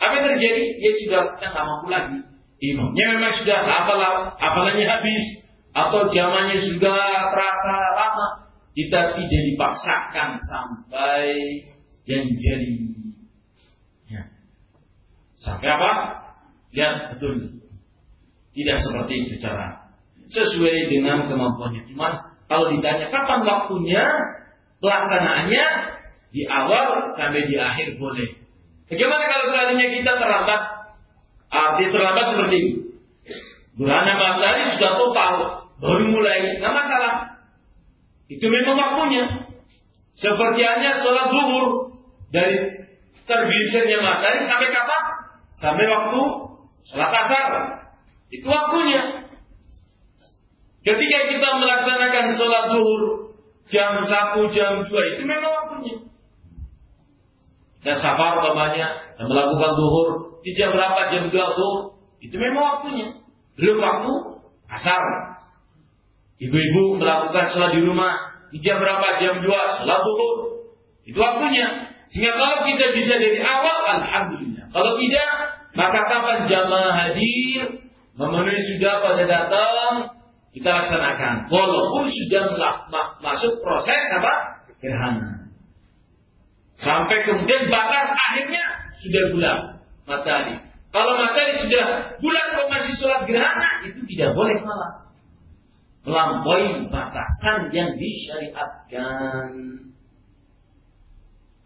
Apa 0.00 0.12
yang 0.16 0.26
terjadi? 0.32 0.64
Ya 0.80 0.90
sudah 1.04 1.22
kita 1.36 1.46
nggak 1.52 1.66
mampu 1.68 1.86
lagi. 1.92 2.18
Imamnya 2.60 3.04
memang 3.20 3.32
sudah 3.36 3.58
apal 3.68 4.00
apalanya 4.40 4.84
habis 4.96 5.24
atau 5.76 6.08
zamannya 6.08 6.56
sudah 6.72 7.04
terasa 7.36 7.76
lama. 8.00 8.28
Kita 8.72 9.12
tidak 9.12 9.42
dipaksakan 9.52 10.40
sampai. 10.40 11.28
Ya. 12.08 12.16
Sampai 15.40 15.68
apa? 15.72 15.90
Ya 16.70 17.16
betul. 17.16 17.64
Tidak 18.52 18.76
seperti 18.84 19.12
itu 19.26 19.34
cara. 19.40 19.90
Sesuai 20.30 20.92
dengan 20.92 21.26
kemampuannya. 21.26 21.88
Cuma 21.90 22.30
kalau 22.46 22.70
ditanya 22.70 23.10
kapan 23.10 23.46
waktunya, 23.46 24.04
pelaksanaannya 24.82 25.66
di 26.30 26.42
awal 26.46 27.10
sampai 27.14 27.46
di 27.46 27.56
akhir 27.58 27.98
boleh. 27.98 28.26
Bagaimana 28.90 29.24
kalau 29.30 29.46
seandainya 29.54 29.86
kita 30.02 30.12
terlambat? 30.18 30.62
Arti 31.50 31.84
terlambat 31.90 32.26
seperti 32.34 32.56
ini. 32.58 32.72
Gerhana 33.78 34.12
matahari 34.18 34.76
sudah 34.76 34.92
total, 34.98 35.34
baru 35.78 36.04
mulai, 36.10 36.58
nggak 36.58 36.74
masalah. 36.74 37.42
Itu 38.30 38.46
memang 38.46 38.78
waktunya. 38.78 39.24
Seperti 40.14 40.60
hanya 40.62 41.00
sholat 41.00 41.26
zuhur 41.32 41.66
dari 42.34 42.86
terbinsirnya 43.24 43.98
matahari 44.02 44.46
sampai 44.46 44.68
kapan? 44.74 44.99
Sampai 45.60 45.84
waktu 45.84 46.50
Sholat 46.90 47.12
asar. 47.12 47.50
Itu 48.32 48.46
waktunya. 48.50 49.30
Ketika 50.80 51.18
kita 51.28 51.48
melaksanakan 51.60 52.24
sholat 52.40 52.64
zuhur 52.72 53.02
jam 53.68 54.00
1, 54.00 54.56
jam 54.56 54.72
2 54.88 54.88
itu 54.88 55.22
memang 55.28 55.52
waktunya. 55.52 55.96
Dan 57.80 57.96
safar 58.00 58.40
umpamanya 58.40 59.16
dan 59.16 59.24
melakukan 59.28 59.70
zuhur 59.76 60.08
di 60.40 60.52
jam 60.56 60.72
berapa 60.72 61.00
jam 61.12 61.28
2 61.28 61.36
zuhur 61.36 62.00
Itu 62.20 62.36
memang 62.36 62.80
waktunya. 62.80 63.08
Belum 63.60 63.76
waktu 63.80 64.12
asar. 64.72 65.04
Ibu-ibu 66.40 66.96
melakukan 66.96 67.52
sholat 67.52 67.76
di 67.76 67.84
rumah. 67.84 68.14
Jam 68.64 68.80
berapa? 68.80 69.20
Jam 69.20 69.44
2. 69.44 69.46
Sholat 69.46 70.00
duhur. 70.00 70.36
Itu 71.04 71.18
waktunya. 71.20 71.92
Sehingga 72.10 72.34
kalau 72.34 72.66
kita 72.66 72.90
bisa 72.96 73.14
dari 73.22 73.38
awal, 73.38 73.78
Alhamdulillah. 74.02 74.66
Kalau 74.74 74.98
tidak, 74.98 75.49
maka 75.70 76.00
kapan 76.10 76.38
jamaah 76.50 76.94
hadir, 76.98 77.86
memenuhi 78.18 78.60
sudah 78.74 78.94
pada 78.98 79.24
datang, 79.24 79.94
kita 80.50 80.66
laksanakan. 80.66 81.46
Walaupun 81.46 82.10
sudah 82.10 82.58
masuk 83.22 83.62
proses 83.62 84.02
apa? 84.18 84.34
Gerhana. 84.82 85.46
Sampai 86.80 87.22
kemudian 87.28 87.68
batas 87.70 88.08
akhirnya 88.16 88.64
sudah 88.98 89.22
bulan 89.36 89.56
matahari. 90.08 90.56
Kalau 90.90 91.12
matahari 91.22 91.54
sudah 91.62 91.84
bulan 92.18 92.44
kok 92.56 92.66
masih 92.72 92.92
sholat 92.98 93.22
gerhana, 93.30 93.70
itu 93.86 94.00
tidak 94.10 94.34
boleh 94.34 94.58
malah. 94.64 94.92
Melampaui 96.00 96.88
batasan 96.88 97.68
yang 97.70 97.94
disyariatkan. 97.94 99.48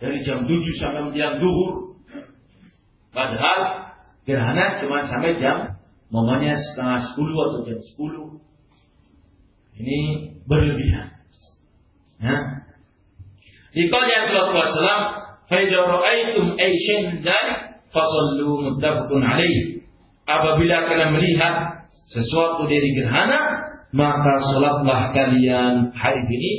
Dari 0.03 0.19
jam 0.27 0.45
7 0.45 0.51
sampai 0.77 1.09
menjelang 1.09 1.39
duhur. 1.39 1.97
Padahal 3.15 3.94
gerhana 4.25 4.81
cuma 4.81 5.05
sampai 5.09 5.37
jam 5.41 5.77
momennya 6.09 6.57
setengah 6.57 7.13
10 7.17 7.45
atau 7.45 7.61
jam 7.69 7.79
10. 7.81 8.41
Ini 9.75 9.99
berlebihan. 10.47 11.09
Ya. 12.23 12.37
Dikala 13.75 14.31
Rasulullah 14.31 14.71
SAW, 14.71 15.05
"Faidha 15.51 15.79
ra'aitum 15.83 16.55
ay 16.55 16.73
shay'in 16.79 17.27
dzalik 17.27 17.83
fasallu 17.91 18.71
muttafaqun 18.71 19.19
alaih." 19.19 19.83
Apabila 20.25 20.89
kalian 20.89 21.13
melihat 21.19 21.85
sesuatu 22.09 22.71
dari 22.71 22.97
gerhana, 22.97 23.67
maka 23.91 24.33
salatlah 24.55 25.11
kalian 25.13 25.91
hari 25.93 26.23
ini 26.33 26.55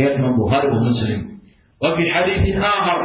dan 0.00 0.20
wa 0.20 0.48
Muslim. 0.80 1.44
Wa 1.76 1.92
fi 1.92 2.04
haditsin 2.08 2.56
akhar, 2.56 3.00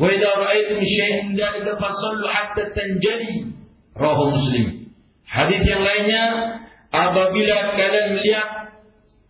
"Wa 0.00 0.06
idza 0.08 0.30
ra'aitum 0.36 0.80
shay'in 0.80 1.36
dzalika 1.36 1.76
fasallu 1.76 2.24
hatta 2.28 2.70
tanjali." 2.72 3.52
Rawahu 3.92 4.40
Muslim. 4.40 4.88
Hadis 5.28 5.62
yang 5.64 5.84
lainnya, 5.84 6.24
apabila 6.92 7.56
kalian 7.76 8.16
melihat 8.16 8.48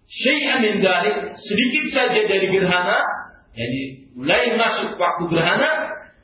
syai'an 0.06 0.58
min 0.62 0.74
dzalik, 0.82 1.34
sedikit 1.38 1.84
saja 1.94 2.20
dari 2.26 2.46
gerhana, 2.50 2.98
jadi 3.54 3.82
mulai 4.18 4.54
masuk 4.58 4.98
waktu 4.98 5.24
gerhana, 5.30 5.70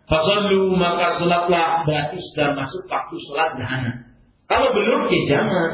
fasallu 0.08 0.74
maka 0.74 1.20
salatlah 1.20 1.84
berarti 1.84 2.16
sudah 2.32 2.56
masuk 2.56 2.82
waktu 2.88 3.14
salat 3.28 3.50
gerhana. 3.60 3.92
Kalau 4.48 4.72
belum 4.72 5.12
ya 5.12 5.20
jangan. 5.28 5.70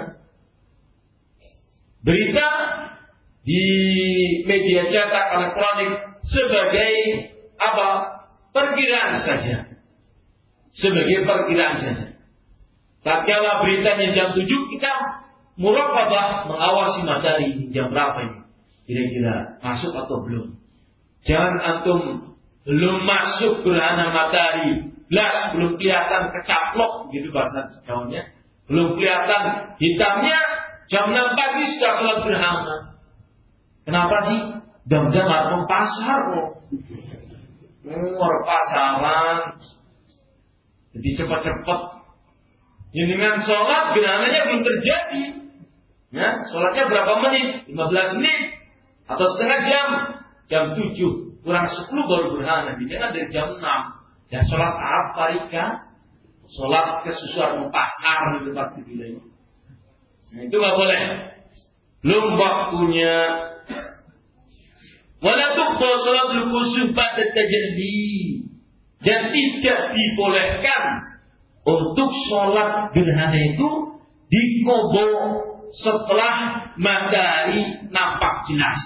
Berita 2.04 2.49
di 3.47 3.64
media 4.44 4.85
cetak 4.92 5.26
elektronik 5.40 5.92
sebagai 6.26 6.92
apa? 7.56 8.13
Perkiraan 8.54 9.18
saja. 9.26 9.56
Sebagai 10.78 11.26
perkiraan 11.26 11.78
saja. 11.82 12.06
Tatkala 13.02 13.66
beritanya 13.66 14.14
jam 14.14 14.32
7 14.32 14.46
kita 14.46 14.92
muraqabah 15.58 16.49
mengawasi 16.49 17.02
matahari 17.02 17.68
jam 17.75 17.90
berapa 17.90 18.18
ini. 18.30 18.38
Kira-kira 18.87 19.58
masuk 19.61 19.92
atau 19.92 20.23
belum. 20.23 20.56
Jangan 21.26 21.54
antum 21.61 22.00
belum 22.64 23.04
masuk 23.04 23.61
gerhana 23.61 24.08
matahari, 24.12 24.88
belas 25.12 25.52
belum 25.52 25.76
kelihatan 25.76 26.32
kecaplok 26.32 27.12
gitu 27.12 27.28
bahasa 27.34 27.80
kawannya. 27.84 28.32
Belum 28.64 28.96
kelihatan 28.96 29.76
hitamnya, 29.76 30.40
jam 30.88 31.12
6 31.12 31.37
pagi 31.37 31.64
sudah 31.76 31.92
sholat 32.00 32.18
gerhana. 32.25 32.76
Kenapa 33.85 34.16
sih? 34.33 34.40
Jam-jam 34.88 35.29
pasar 35.68 36.20
kok. 36.33 36.48
Ngor 37.85 38.35
pasaran. 38.49 39.61
Jadi 40.94 41.09
cepat-cepat. 41.20 41.81
Ini 42.94 43.05
dengan 43.11 43.42
sholat 43.42 43.92
gerhananya 43.92 44.40
belum 44.47 44.62
terjadi. 44.62 45.25
Ya, 46.14 46.47
sholatnya 46.47 46.87
berapa 46.87 47.12
menit? 47.27 47.49
15 47.75 48.18
menit 48.23 48.40
atau 49.05 49.27
setengah 49.37 49.61
jam 49.68 49.88
jam 50.49 50.64
7 50.77 50.97
kurang 51.44 51.66
10 51.68 51.92
baru 51.92 52.27
berhana 52.40 52.73
jangan 52.81 53.11
dari 53.12 53.29
jam 53.29 53.61
6 53.61 54.33
dan 54.33 54.42
sholat 54.49 54.75
apa 54.81 55.23
Rika 55.37 55.64
sholat 56.49 57.05
kesusuan 57.05 57.68
pasar 57.68 58.40
di 58.40 58.49
tempat 58.49 58.68
ini 58.81 59.20
nah, 60.33 60.40
itu 60.40 60.57
nggak 60.57 60.77
boleh 60.77 61.01
belum 62.01 62.25
waktunya 62.37 63.16
wala 65.24 65.46
tuqba 65.56 65.88
sholat 66.04 66.28
kusuf 66.52 66.92
pada 66.92 67.24
tajalli 67.32 68.44
dan 69.00 69.32
tidak 69.32 69.80
dibolehkan 69.96 70.82
untuk 71.64 72.10
sholat 72.28 72.92
gerhana 72.92 73.40
itu 73.40 73.70
dikobo 74.28 75.08
setelah 75.72 76.68
matahari 76.76 77.88
nampak 77.88 78.34
jelas. 78.52 78.80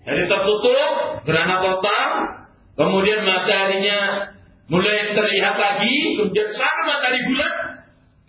Jadi 0.00 0.26
tertutup, 0.26 1.22
gerhana 1.22 1.62
total, 1.62 2.08
kemudian 2.74 3.22
mataharinya 3.22 3.98
mulai 4.66 5.14
terlihat 5.14 5.54
lagi, 5.54 5.94
kemudian 6.18 6.50
sama 6.56 6.82
matahari 6.90 7.20
bulan, 7.30 7.54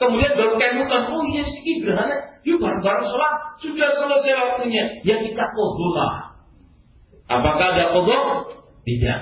kemudian 0.02 0.34
baru 0.34 0.58
kemukan, 0.58 1.02
oh 1.14 1.24
iya 1.30 1.46
sih 1.46 1.86
gerhana, 1.86 2.42
yuk 2.42 2.58
bareng-bareng 2.58 3.06
sholat, 3.06 3.34
sudah 3.62 3.90
selesai 3.94 4.34
waktunya, 4.42 4.84
ya 5.06 5.22
kita 5.22 5.44
kodolah. 5.54 6.34
Apakah 7.30 7.68
ada 7.78 7.86
kodok? 7.94 8.26
Tidak. 8.82 9.20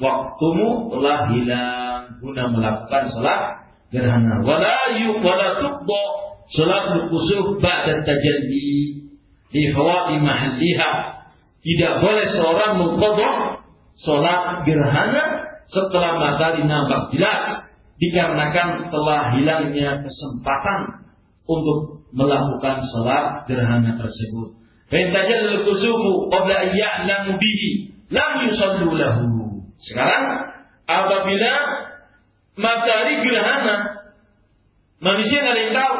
Waktumu 0.00 0.92
telah 0.92 1.28
hilang 1.32 2.20
guna 2.20 2.42
melakukan 2.52 3.04
sholat 3.12 3.40
gerhana. 3.92 4.40
Wala 4.40 4.96
yuk 4.96 5.20
wala 5.20 5.60
tukbo 5.60 6.00
sholat 6.52 7.12
kusuf 7.12 7.60
ba'da 7.60 8.02
tajalli 8.04 9.04
di 9.52 9.62
fawati 9.72 10.16
mahalliha. 10.20 10.90
Tidak 11.60 11.92
boleh 12.02 12.26
seorang 12.34 12.72
mengkodok 12.82 13.36
sholat 14.00 14.64
gerhana 14.64 15.24
setelah 15.66 16.18
matahari 16.18 16.62
nampak 16.62 17.10
jelas 17.14 17.66
dikarenakan 17.96 18.92
telah 18.92 19.36
hilangnya 19.36 20.04
kesempatan 20.04 21.08
untuk 21.46 22.04
melakukan 22.12 22.82
sholat 22.92 23.48
gerhana 23.48 23.96
tersebut. 23.96 24.56
Fa'intajal 24.86 25.66
kusufu 25.66 26.30
qabla 26.30 26.70
ya'lamu 26.74 27.38
bihi 27.40 27.96
lam 28.12 28.32
yusallu 28.46 28.94
lahu. 28.94 29.60
Sekarang 29.82 30.24
apabila 30.86 31.52
matahari 32.56 33.20
gerhana 33.24 34.06
manusia 35.02 35.44
nggak 35.44 35.54
ada 35.54 35.62
yang 35.62 35.74
tahu 35.74 35.94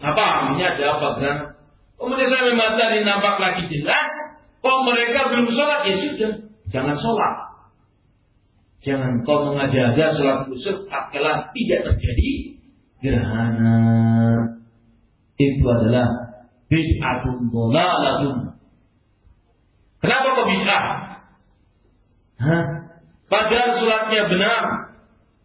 apa 0.00 0.26
ini 0.56 0.62
ada 0.64 0.84
apa 0.96 1.08
gerhana 1.20 1.50
Kemudian 2.00 2.32
saya 2.32 2.56
matahari 2.56 3.04
nampak 3.04 3.36
lagi 3.36 3.68
jelas. 3.68 4.08
Kok 4.64 4.78
mereka 4.88 5.28
belum 5.28 5.52
sholat? 5.52 5.84
Ya 5.84 5.94
sudah. 6.00 6.32
Jangan 6.72 6.96
sholat. 6.96 7.34
Jangan 8.80 9.20
kau 9.28 9.52
mengajak 9.52 9.92
sholat 10.16 10.48
khusus 10.48 10.88
tatkala 10.88 11.52
tidak 11.52 11.80
terjadi 11.92 12.30
gerhana. 13.04 13.76
Itu 15.36 15.64
adalah 15.68 16.08
bid'atun 16.72 17.52
dhalalatun. 17.52 18.36
Kenapa 20.00 20.28
kok 20.32 20.48
bid'ah? 20.48 20.84
Hah? 22.40 22.64
Padahal 23.28 23.70
sholatnya 23.84 24.22
benar. 24.32 24.62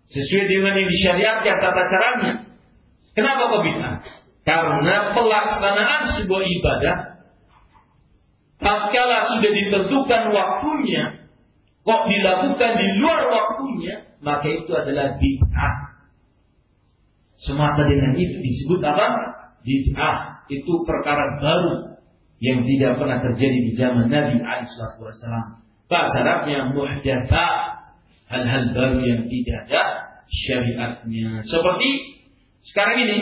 Sesuai 0.06 0.48
dengan 0.48 0.80
yang 0.80 0.88
disyariatkan 0.88 1.56
tata 1.60 1.84
caranya. 1.92 2.34
Kenapa 3.20 3.52
kok 3.52 3.64
bid'ah? 3.68 3.96
Karena 4.48 4.96
pelaksanaan 5.12 6.02
sebuah 6.22 6.44
ibadah 6.46 6.98
tatkala 8.62 9.18
sudah 9.36 9.52
ditentukan 9.52 10.24
waktunya 10.32 11.04
kok 11.86 12.02
dilakukan 12.10 12.72
di 12.82 12.88
luar 12.98 13.22
waktunya 13.30 13.96
maka 14.26 14.50
itu 14.50 14.72
adalah 14.74 15.22
bid'ah. 15.22 15.76
Semata 17.46 17.86
dengan 17.86 18.18
itu 18.18 18.42
disebut 18.42 18.82
apa? 18.82 19.06
Bid'ah. 19.62 20.50
Itu 20.50 20.82
perkara 20.82 21.38
baru 21.38 22.02
yang 22.42 22.66
tidak 22.66 22.98
pernah 22.98 23.22
terjadi 23.22 23.60
di 23.70 23.72
zaman 23.78 24.10
Nabi 24.10 24.42
alaihi 24.42 24.70
wasallam. 24.74 25.62
Bahasa 25.86 26.18
Arabnya 26.26 26.74
muhdatsa, 26.74 27.48
hal-hal 28.34 28.74
baru 28.74 29.00
yang 29.06 29.22
tidak 29.30 29.70
ada 29.70 29.84
syariatnya. 30.26 31.46
Seperti 31.46 31.90
sekarang 32.66 32.98
ini 33.06 33.18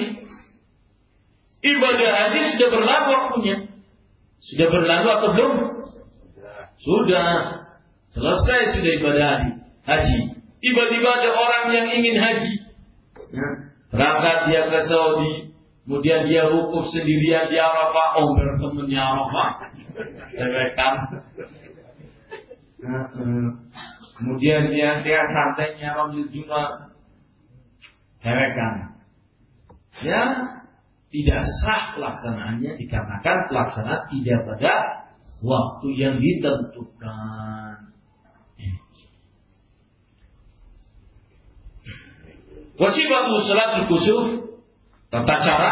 Ibadah 1.64 2.10
haji 2.12 2.40
sudah 2.60 2.70
berlalu 2.76 3.08
waktunya. 3.08 3.56
Sudah 4.44 4.68
berlalu 4.68 5.08
atau 5.08 5.30
belum? 5.32 5.54
Sudah. 6.84 7.63
Selesai 8.14 8.78
sudah 8.78 8.92
ibadah 9.02 9.26
haji. 9.26 9.52
Haji. 9.90 10.18
Tiba-tiba 10.62 11.10
ada 11.20 11.30
orang 11.34 11.66
yang 11.74 11.88
ingin 11.90 12.16
haji. 12.22 12.54
Ya. 13.34 13.48
Berangkat 13.90 14.38
dia 14.50 14.62
ke 14.70 14.80
Saudi, 14.90 15.54
kemudian 15.86 16.26
dia 16.26 16.50
wukuf 16.50 16.90
sendirian 16.90 17.50
di 17.50 17.58
Arafah, 17.62 18.18
oh 18.18 18.34
bertemunya 18.34 19.02
Arafah, 19.06 19.70
dewekan. 20.34 20.94
Kemudian 24.18 24.74
dia 24.74 25.02
dia 25.06 25.22
santainya 25.30 25.94
Ramil 25.94 26.26
Jumat, 26.34 26.98
dewekan. 28.26 28.98
Ya, 30.02 30.22
tidak 31.14 31.42
sah 31.62 31.94
pelaksanaannya 31.94 32.82
dikarenakan 32.82 33.38
pelaksanaan 33.46 34.10
tidak 34.10 34.40
pada 34.50 34.74
waktu 35.46 35.88
yang 36.02 36.18
ditentukan. 36.18 37.63
Wasifatu 42.84 43.34
salat 43.48 43.88
kusuf 43.88 44.24
tata 45.08 45.36
cara 45.40 45.72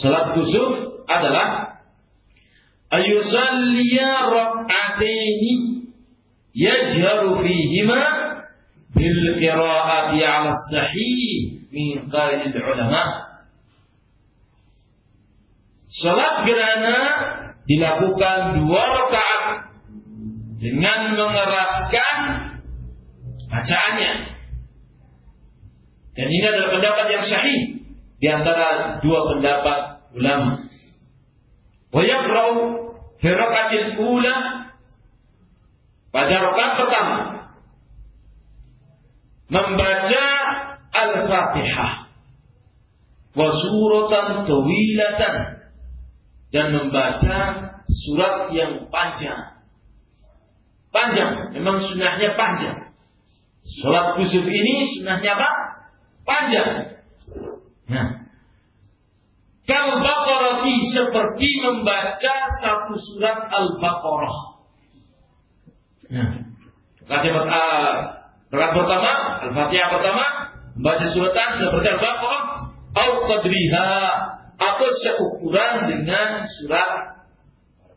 salat 0.00 0.32
kusuf 0.32 1.04
adalah 1.04 1.76
ayusalliya 2.88 4.32
rak'ataini 4.32 5.84
yajharu 6.56 7.44
fihima 7.44 8.00
bil 8.96 9.20
qira'ati 9.36 10.24
'ala 10.24 10.56
sahih 10.72 11.68
min 11.68 12.08
qail 12.08 12.48
ulama 12.56 13.28
Salat 15.88 16.44
gerhana 16.44 16.98
dilakukan 17.64 18.60
dua 18.60 18.82
rakaat 18.86 19.44
dengan 20.60 21.16
mengeraskan 21.16 22.16
bacaannya. 23.48 24.27
Dan 26.18 26.26
ini 26.34 26.42
adalah 26.50 26.74
pendapat 26.74 27.06
yang 27.14 27.24
sahih 27.30 27.60
di 28.18 28.26
antara 28.26 28.98
dua 28.98 29.20
pendapat 29.30 29.78
ulama. 30.18 30.66
Wa 31.94 32.02
yaqra'u 32.02 32.54
fi 33.22 33.28
rakaatil 33.30 34.02
ula 34.02 34.34
pada 36.10 36.34
rakaat 36.42 36.72
pertama 36.74 37.18
membaca 39.46 40.26
Al-Fatihah 40.90 41.92
wa 43.38 43.48
suratan 43.54 44.26
tawilatan 44.42 45.34
dan 46.50 46.66
membaca 46.74 47.38
surat 47.86 48.50
yang 48.50 48.90
panjang. 48.90 49.62
Panjang, 50.90 51.54
memang 51.54 51.78
sunnahnya 51.86 52.34
panjang. 52.34 52.90
Surat 53.62 54.18
kusuf 54.18 54.42
ini 54.42 54.98
sunnahnya 54.98 55.36
apa? 55.38 55.67
Panjang. 56.28 57.00
Nah, 57.88 58.28
Kal-Baqarah 59.68 60.64
seperti 60.96 61.48
membaca 61.60 62.34
satu 62.64 62.94
surat 62.96 63.52
Al-Baqarah. 63.52 64.36
Nah, 66.08 66.30
kalimat 67.04 67.44
uh, 67.48 67.92
pertama, 68.48 69.12
Al-Fatihah 69.44 69.88
pertama, 69.92 70.24
membaca 70.72 71.06
suratan 71.12 71.48
seperti 71.60 71.86
Al-Baqarah, 71.96 72.44
au 72.96 73.10
qadriha 73.28 73.88
atau 74.56 74.88
seukuran 75.04 75.84
dengan 75.84 76.48
surat 76.48 76.92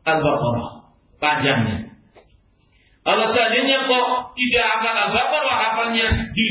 Al-Baqarah 0.04 0.92
panjangnya. 1.24 1.88
Kalau 3.02 3.32
seandainya 3.32 3.88
kok 3.88 4.36
tidak 4.36 4.66
hafal 4.76 4.96
Al-Baqarah, 5.08 5.56
hafalnya 5.56 6.08
di 6.36 6.48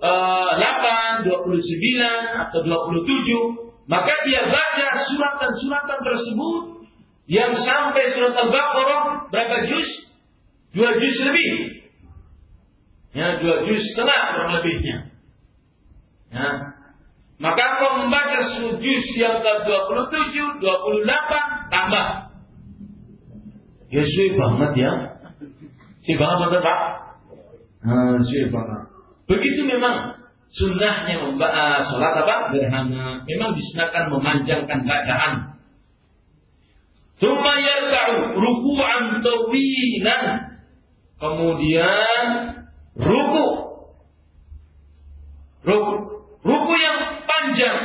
28, 0.00 1.24
29 1.24 2.42
atau 2.46 2.60
27, 2.60 3.88
maka 3.88 4.14
dia 4.28 4.44
baca 4.50 4.88
suratan-suratan 5.08 6.00
tersebut 6.04 6.56
yang 7.26 7.52
sampai 7.54 8.14
surat 8.14 8.34
Al-Baqarah 8.34 9.30
berapa 9.32 9.56
juz? 9.66 9.90
Dua 10.76 10.90
juz 11.00 11.16
lebih. 11.24 11.52
Ya, 13.16 13.40
dua 13.40 13.64
juz 13.64 13.80
setengah 13.92 14.20
kurang 14.36 14.52
lebihnya. 14.60 14.98
Ya, 16.30 16.48
maka 17.36 17.64
kau 17.80 17.92
membaca 18.00 18.40
sujud 18.56 19.02
yang 19.20 19.44
ke-27, 19.44 20.36
28, 20.60 21.72
tambah. 21.72 22.06
Ya 23.92 24.02
suwe 24.02 24.28
banget 24.34 24.72
ya. 24.80 24.92
Suwe 26.02 26.16
banget 26.16 26.64
Pak? 26.64 26.80
Suwe 28.24 28.44
banget. 28.50 28.95
Begitu 29.26 29.60
memang 29.66 30.22
sunnahnya 30.54 31.26
uh, 31.26 31.80
sholat 31.82 32.14
apa? 32.22 32.54
Gerhana. 32.54 33.26
Memang 33.26 33.50
disunahkan 33.58 34.10
memanjangkan 34.14 34.86
bacaan. 34.86 35.32
Thumma 37.18 37.54
yarka'u 37.58 38.38
ruku'an 38.38 39.24
tawilan. 39.24 40.24
Kemudian 41.16 42.26
ruku. 42.94 43.46
Ruku. 45.64 45.94
Ruku 46.46 46.72
yang 46.78 46.98
panjang. 47.26 47.78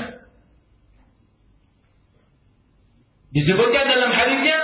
Disebutkan 3.31 3.87
dalam 3.87 4.11
hadisnya 4.11 4.59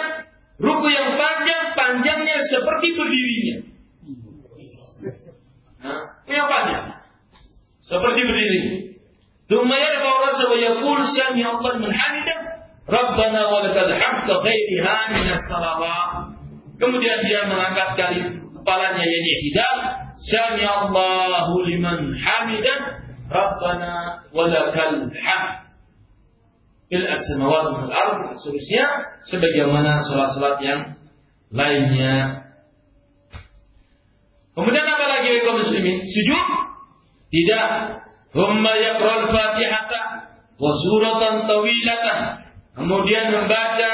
ruku 0.60 0.88
yang 0.92 1.16
panjang, 1.16 1.64
panjangnya 1.72 2.38
seperti 2.52 2.88
berdirinya. 3.00 3.58
Nah, 5.78 6.02
yang 6.28 6.48
panjang. 6.52 6.86
Seperti 7.88 8.22
berdiri. 8.28 8.62
Dumayar 9.48 10.04
bawa 10.04 10.28
ra'sa 10.28 10.44
wa 10.52 10.58
yaqul 10.60 11.00
sami 11.16 11.40
Allah 11.40 11.74
min 11.80 11.88
hamidah. 11.88 12.40
Rabbana 12.88 13.42
wa 13.48 13.64
lakal 13.64 13.92
hamdu 13.96 14.34
ghairi 14.44 14.76
haminas 14.84 15.44
salawat. 15.48 16.36
Kemudian 16.76 17.24
dia 17.24 17.48
mengangkat 17.48 17.90
kali 17.96 18.20
kepalanya 18.28 19.04
yaitu 19.08 19.52
tidak 19.52 19.76
sami 20.20 20.68
ya 20.68 20.84
Allahu 20.84 21.64
liman 21.64 22.12
hamidah. 22.12 23.08
Rabbana 23.32 24.28
wa 24.36 24.44
lakal 24.52 25.08
hamd. 25.08 25.56
Bil 26.88 27.04
as-samawati 27.04 27.72
wal 27.72 27.92
ard 27.92 28.20
seterusnya 28.40 28.88
sebagaimana 29.28 30.04
salat-salat 30.08 30.60
yang 30.64 30.82
lainnya. 31.52 32.48
Kemudian 34.56 34.88
apa 34.88 35.06
lagi 35.08 35.44
kaum 35.44 35.60
muslimin? 35.60 36.00
Sujud 36.08 36.67
tidak. 37.28 37.70
Humma 38.36 38.74
yaqra'ul 38.78 39.30
Fatihata 39.34 40.02
wa 40.58 40.72
suratan 40.84 41.48
tawilatan. 41.48 42.20
Kemudian 42.78 43.26
membaca 43.34 43.94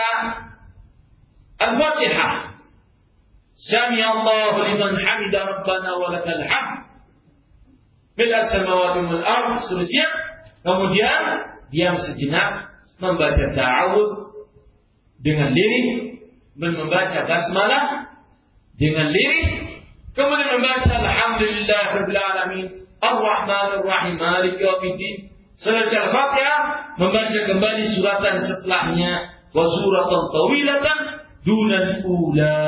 Al-Fatihah. 1.63 2.31
Sami 3.53 4.01
Allahu 4.03 4.59
liman 4.67 4.93
hamida 4.99 5.39
rabbana 5.47 5.91
wa 5.95 6.11
lakal 6.11 6.43
hamd 6.43 6.83
Bila 8.19 8.37
samawati 8.51 8.99
wal 9.07 9.23
ard 9.23 9.63
seterusnya. 9.63 10.07
Kemudian 10.63 11.23
diam 11.73 11.97
sejenak 11.99 12.71
membaca 13.01 13.43
ta'awud 13.51 14.09
dengan 15.19 15.51
lirik, 15.51 16.19
membaca 16.55 17.19
basmalah 17.27 18.11
dengan 18.75 19.11
lirik, 19.11 19.43
kemudian 20.15 20.49
membaca 20.59 20.91
alhamdulillah 20.91 21.81
rabbil 21.99 22.19
alamin, 22.19 22.67
ar-rahman 23.03 23.83
ar-rahim, 23.83 24.15
malik 24.15 24.55
yaumiddin. 24.55 25.33
Selesai 25.59 26.09
Al-Fatihah, 26.09 26.59
membaca 26.97 27.39
kembali 27.45 27.83
suratan 27.95 28.35
setelahnya, 28.47 29.11
wa 29.53 29.63
suratan 29.67 30.21
tawilatan 30.33 30.99
dunan 31.45 31.85
ula. 32.07 32.63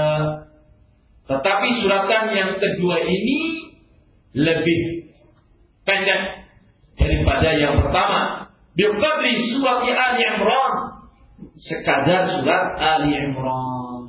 Tetapi 1.25 1.69
suratan 1.81 2.23
yang 2.37 2.51
kedua 2.61 3.01
ini 3.01 3.39
lebih 4.37 5.09
pendek 5.87 6.21
daripada 6.99 7.49
yang 7.55 7.81
pertama. 7.81 8.51
Biqadri 8.75 9.55
surat 9.55 9.87
Ali 9.87 10.21
Imran. 10.35 10.73
Sekadar 11.55 12.27
surat 12.37 12.65
Ali 12.75 13.15
Imran. 13.15 14.03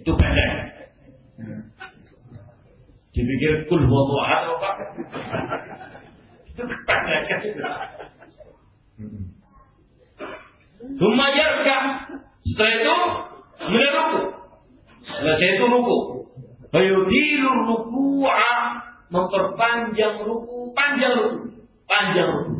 Itu 0.00 0.16
pendek. 0.16 0.52
Dipikir 3.12 3.68
kul 3.68 3.84
huwa 3.84 4.24
ahad 4.24 4.56
apa? 4.56 4.70
Itu 6.48 6.64
pendek. 6.64 7.28
Thumma 10.96 11.26
yarka. 11.36 11.78
Setelah 12.42 12.72
itu 12.74 12.96
kemudian 13.60 13.92
ruku. 13.94 14.20
Selesai 15.04 15.48
itu 15.60 15.64
ruku. 15.68 15.98
Fayudilu 16.72 17.50
ruku'a 17.68 18.56
memperpanjang 19.12 20.24
ruku, 20.24 20.72
panjang 20.72 21.12
ruku, 21.20 21.68
panjang 21.84 22.28
ruku. 22.32 22.54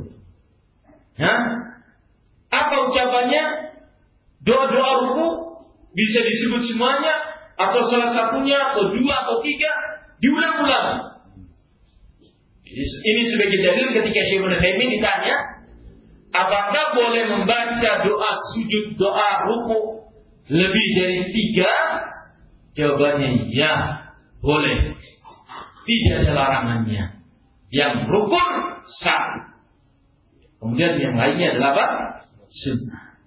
Ya? 1.17 1.35
Apa 2.53 2.93
ucapannya? 2.93 3.45
Doa-doa 4.45 4.93
ruku 5.09 5.29
bisa 5.97 6.21
disebut 6.21 6.63
semuanya 6.69 7.15
atau 7.57 7.81
salah 7.89 8.11
satunya 8.13 8.59
atau 8.75 8.93
dua 8.93 9.15
atau 9.23 9.41
tiga 9.41 9.92
diulang-ulang. 10.23 10.89
Ini 12.73 13.23
sebagai 13.29 13.59
dalil 13.61 13.87
ketika 13.93 14.21
Syekh 14.25 14.41
Ibnu 14.41 14.87
ditanya, 14.97 15.37
apakah 16.33 16.97
boleh 16.97 17.25
membaca 17.29 17.91
doa 18.01 18.33
sujud, 18.57 18.97
doa 18.97 19.31
ruku 19.45 20.09
lebih 20.49 20.87
dari 20.97 21.21
tiga? 21.29 21.73
Jawabannya 22.73 23.53
ya, 23.53 23.73
boleh. 24.41 24.97
Tidak 25.83 26.15
ada 26.25 26.33
larangannya. 26.33 27.21
Yang 27.69 28.09
rukun 28.09 28.49
satu. 29.03 29.53
Kemudian 30.63 30.97
yang 30.97 31.19
lainnya 31.19 31.59
adalah 31.59 31.71
apa? 31.75 31.87
Sunnah. 32.49 33.19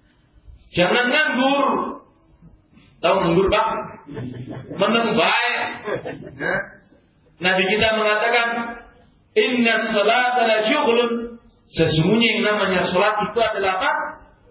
Jangan 0.73 1.05
nganggur. 1.12 1.67
Tahu 3.03 3.15
nganggur 3.21 3.47
pak? 3.51 3.67
Nah, 6.36 6.58
Nabi 7.39 7.63
kita 7.67 7.87
mengatakan, 7.99 8.47
Inna 9.35 9.91
salat 9.91 10.39
adalah 10.39 10.63
syughlun. 10.63 11.11
Sesungguhnya 11.65 12.39
yang 12.39 12.43
namanya 12.47 12.87
salat 12.87 13.19
itu 13.27 13.39
adalah 13.41 13.81
apa? 13.81 13.91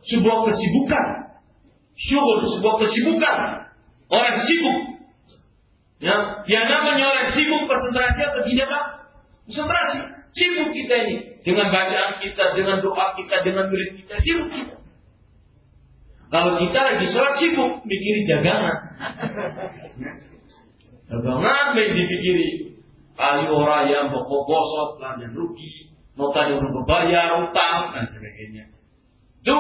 Sebuah 0.05 0.39
kesibukan. 0.51 1.07
Syughul, 1.97 2.39
sebuah 2.59 2.77
kesibukan. 2.85 3.37
Orang 4.13 4.37
sibuk. 4.45 4.79
Ya, 6.05 6.45
yang 6.45 6.67
namanya 6.69 7.05
orang 7.09 7.29
sibuk 7.33 7.65
konsentrasi 7.65 8.21
atau 8.21 8.43
tidak 8.45 8.67
pak? 8.69 8.85
Konsentrasi. 9.49 9.99
Sibuk 10.37 10.69
kita 10.77 10.95
ini. 11.09 11.17
Dengan 11.41 11.73
bacaan 11.73 12.21
kita, 12.21 12.45
dengan 12.59 12.85
doa 12.85 13.17
kita, 13.17 13.37
dengan 13.41 13.73
murid 13.73 14.05
kita. 14.05 14.15
Sibuk 14.21 14.51
kita. 14.53 14.77
Kalau 16.29 16.59
kita 16.61 16.79
lagi 16.83 17.07
sholat 17.15 17.35
sibuk 17.41 17.73
mikirin 17.87 18.25
dagangan. 18.27 18.79
dagangan 21.15 21.67
main 21.73 21.91
dipikiri. 21.95 22.74
Kali 23.15 23.47
orang 23.47 23.87
yang 23.87 24.05
pokok 24.11 24.43
bosot, 24.47 24.99
dan 24.99 25.31
rugi, 25.39 25.95
tanya 26.15 26.53
untuk 26.59 26.83
berbayar, 26.83 27.47
utang, 27.47 27.95
dan 27.95 28.05
sebagainya. 28.11 28.65
Itu 29.43 29.59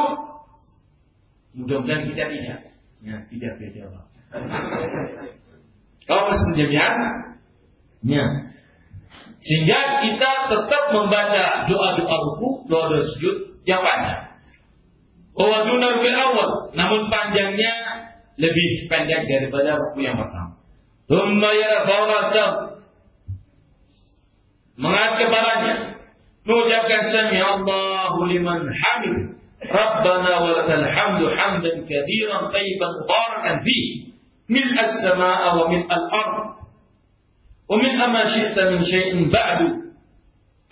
mudah-mudahan 1.54 2.10
kita 2.10 2.24
tidak. 2.34 2.60
Ya, 3.04 3.16
tidak 3.30 3.52
beda. 3.62 3.82
Kalau 6.04 6.22
masih 6.26 6.46
demikian, 6.56 6.94
ya. 8.10 8.24
Sehingga 9.44 9.78
kita 10.02 10.30
tetap 10.48 10.84
membaca 10.90 11.68
doa-doa 11.68 12.16
ruku, 12.32 12.64
doa-doa 12.64 13.04
sujud 13.12 13.60
yang 13.68 13.84
panjang. 13.84 14.40
Waduna 15.36 16.00
fil 16.00 16.16
awal, 16.16 16.50
namun 16.72 17.12
panjangnya 17.12 17.74
lebih 18.40 18.88
pendek 18.88 19.28
daripada 19.28 19.76
ruku 19.76 20.00
yang 20.00 20.16
pertama. 20.16 20.56
Thumma 21.04 21.50
yarfa'u 21.52 22.73
ra'sahu. 24.73 24.79
Mengangkat 24.79 25.17
kepalanya. 25.27 25.73
Mengucapkan 26.47 27.03
sami 27.11 27.39
Allahu 27.43 28.19
liman 28.31 28.61
hamid. 28.69 29.15
Rabbana 29.59 30.33
wa 30.39 30.49
lakal 30.55 30.85
hamdu 30.87 31.25
hamdan 31.35 31.75
katsiran 31.83 32.43
tayyiban 32.53 32.91
mubarakan 33.03 33.57
fihi. 33.63 34.09
ملء 34.49 34.73
السماء 34.81 35.41
وملء 35.61 35.85
الأرض 35.93 36.37
وملء 37.69 37.99
ما 38.09 38.23
شئت 38.33 38.57
من 38.57 38.81
شيء 38.81 39.29
بعد 39.29 39.59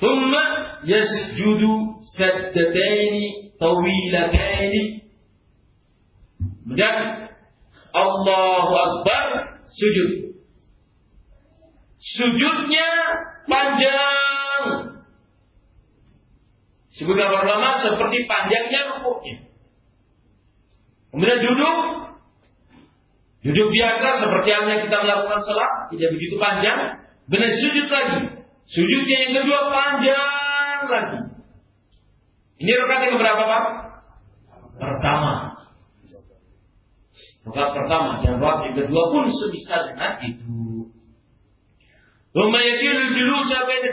ثم 0.01 0.33
يسجد 0.81 1.61
سجدتين 2.17 3.47
tawilataini. 3.57 5.09
Kemudian 6.67 6.97
Allahu 7.93 8.73
Akbar 8.77 9.25
sujud. 9.65 10.37
Sujudnya 11.97 12.89
panjang. 13.46 14.62
Para 17.02 17.42
ulama 17.42 17.82
seperti 17.82 18.18
panjangnya 18.30 18.80
rukuknya. 18.94 19.36
Kemudian 21.10 21.40
duduk. 21.40 21.78
Duduk 23.42 23.68
biasa 23.74 24.22
seperti 24.22 24.48
yang 24.54 24.70
kita 24.86 25.02
melakukan 25.02 25.42
salat, 25.42 25.90
tidak 25.90 26.14
begitu 26.14 26.38
panjang. 26.38 27.10
Benar 27.26 27.50
sujud 27.58 27.86
lagi. 27.90 28.18
Sujudnya 28.70 29.16
yang 29.26 29.32
kedua 29.42 29.60
panjang 29.66 30.78
lagi. 30.86 31.20
Ini 32.62 32.70
rakaat 32.78 33.02
yang 33.10 33.18
berapa 33.18 33.42
Pak? 33.42 33.64
Pertama. 34.78 35.32
Rakaat 37.50 37.70
pertama 37.74 38.10
dan 38.22 38.38
rakaat 38.38 38.70
yang 38.70 38.76
kedua 38.86 39.02
pun 39.10 39.24
semisal 39.34 39.90
dengan 39.90 40.12
itu. 40.22 40.71
Lumayakilul 42.32 43.12
julus 43.12 43.44
sampai 43.52 43.84
ke. 43.84 43.92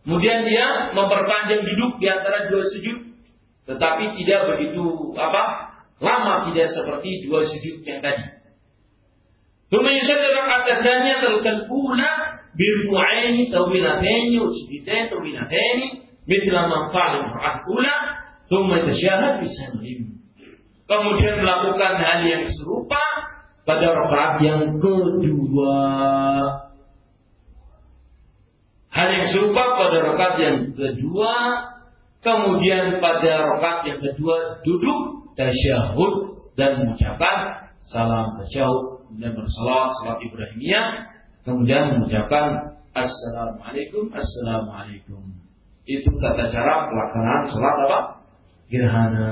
Kemudian 0.00 0.48
dia 0.48 0.96
memperpanjang 0.96 1.62
duduk 1.68 2.00
di 2.00 2.06
antara 2.08 2.48
dua 2.48 2.64
sujud. 2.64 3.12
Tetapi 3.68 4.16
tidak 4.24 4.40
begitu 4.56 5.12
apa 5.20 5.76
lama 6.00 6.48
tidak 6.48 6.72
seperti 6.72 7.28
dua 7.28 7.44
sujud 7.44 7.84
yang 7.84 8.00
tadi. 8.00 8.40
Lumayyusalli 9.70 10.28
raka'atatannya 10.34 11.14
al-ula 11.46 12.10
birru'aini 12.56 13.52
tawilataini 13.52 14.36
wa 14.42 14.50
sujudataini 14.50 15.06
tawilataini 15.14 15.86
mithla 16.26 16.66
ma 16.66 16.78
fa'ala 16.90 17.30
raka'at 17.30 17.56
ula 17.70 17.94
thumma 18.50 18.82
bisa. 18.90 19.62
Kemudian 20.90 21.38
melakukan 21.38 21.92
hal 22.02 22.26
yang 22.26 22.42
serupa 22.50 22.98
pada 23.62 23.94
rakaat 23.94 24.42
yang 24.42 24.82
kedua 24.82 25.78
hal 28.90 29.08
yang 29.10 29.26
serupa 29.30 29.62
pada 29.78 29.96
rakaat 30.12 30.34
yang 30.38 30.56
kedua 30.74 31.34
kemudian 32.20 32.98
pada 32.98 33.56
rakaat 33.56 33.80
yang 33.86 34.00
kedua 34.02 34.60
duduk 34.66 35.30
tasyahud 35.34 36.14
dan 36.58 36.84
mengucapkan 36.84 37.70
salam 37.86 38.38
tasyahud 38.42 39.06
kemudian 39.08 39.32
bersalat 39.34 39.88
salat 40.02 40.18
Ibrahimiyah 40.22 40.86
kemudian 41.46 41.96
mengucapkan 41.96 42.78
assalamualaikum 42.92 44.10
assalamualaikum 44.10 45.40
itu 45.90 46.10
tata 46.22 46.46
cara 46.54 46.86
pelaksanaan 46.86 47.42
sholat 47.50 47.76
apa? 47.88 48.00
Gerhana, 48.70 49.26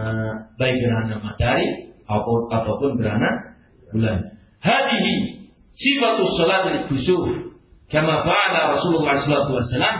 baik 0.58 0.82
gerhana 0.82 1.22
matahari 1.22 1.94
ataupun, 2.10 2.98
gerhana 2.98 3.54
bulan. 3.94 4.34
Hadihi 4.58 5.46
sifatu 5.78 6.26
sholat 6.34 6.62
al-kusuf 6.74 7.47
kama 7.88 8.24
fa'ala 8.24 8.76
Rasulullah 8.76 9.16
sallallahu 9.16 9.56
alaihi 9.56 9.70
wasallam 9.72 9.98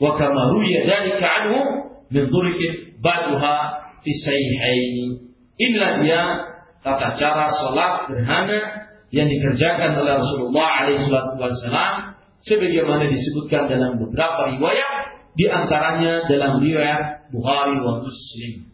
wa 0.00 0.10
kama 0.18 0.42
ruya 0.56 0.78
dzalika 0.86 1.26
anhu 1.26 1.58
min 2.10 2.26
dhurrikin 2.26 2.98
baduha 2.98 3.56
fi 4.02 4.10
sahihain. 4.26 5.30
Inilah 5.60 5.92
dia 6.02 6.22
tata 6.80 7.14
cara 7.20 7.52
sholat 7.54 8.08
gerhana 8.08 8.58
yang 9.14 9.28
dikerjakan 9.28 10.00
oleh 10.00 10.14
Rasulullah 10.18 10.68
alaihi 10.86 11.06
wasallam 11.06 11.94
sebagaimana 12.42 13.10
disebutkan 13.10 13.68
dalam 13.68 14.00
beberapa 14.00 14.56
riwayat 14.56 14.92
di 15.36 15.46
antaranya 15.46 16.26
dalam 16.26 16.58
riwayat 16.58 17.30
Bukhari 17.30 17.78
wa 17.78 18.02
Muslim. 18.02 18.66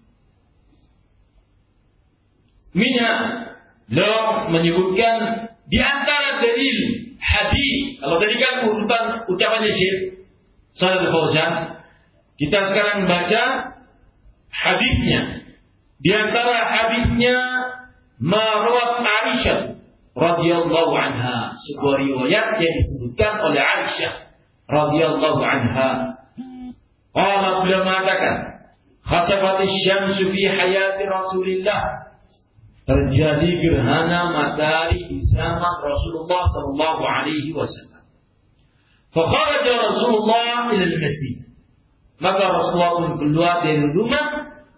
Minha 2.77 3.13
beliau 3.89 4.49
menyebutkan 4.53 5.49
di 5.69 5.79
antara 5.81 6.41
dalil 6.41 6.79
hadis. 7.27 7.99
Kalau 7.99 8.17
tadi 8.23 8.35
kan 8.39 8.55
urutan 8.71 9.05
ucapannya 9.27 9.73
Syekh 9.75 9.99
Salih 10.79 11.11
Fauzan, 11.11 11.83
kita 12.39 12.59
sekarang 12.71 13.11
baca 13.11 13.43
hadisnya. 14.55 15.51
Di 15.97 16.11
antara 16.13 16.55
hadisnya 16.71 17.39
Marwat 18.17 19.03
Aisyah 19.03 19.77
radhiyallahu 20.17 20.93
anha, 20.97 21.57
sebuah 21.57 21.97
riwayat 22.01 22.57
yang 22.63 22.75
disebutkan 22.81 23.33
oleh 23.45 23.61
Aisyah 23.61 24.15
radhiyallahu 24.69 25.41
anha 25.45 26.17
Allah 27.17 27.65
beliau 27.65 27.81
mengatakan, 27.81 28.69
Khasafati 29.01 29.65
syamsu 29.89 30.29
fi 30.29 30.43
hayati 30.45 31.09
Rasulillah. 31.09 32.06
Terjadi 32.87 33.51
gerhana 33.67 34.31
matahari 34.31 35.11
di 35.11 35.19
zaman 35.35 35.75
Rasulullah 35.83 36.43
sallallahu 36.47 37.03
alaihi 37.03 37.51
wasallam. 37.51 38.07
Fakharaja 39.11 39.75
Rasulullah 39.91 40.71
ila 40.71 40.87
masjid. 41.03 41.37
Maka 42.23 42.45
Rasulullah 42.47 42.95
pun 42.95 43.13
keluar 43.19 43.55
dari 43.67 43.83
rumah 43.91 44.27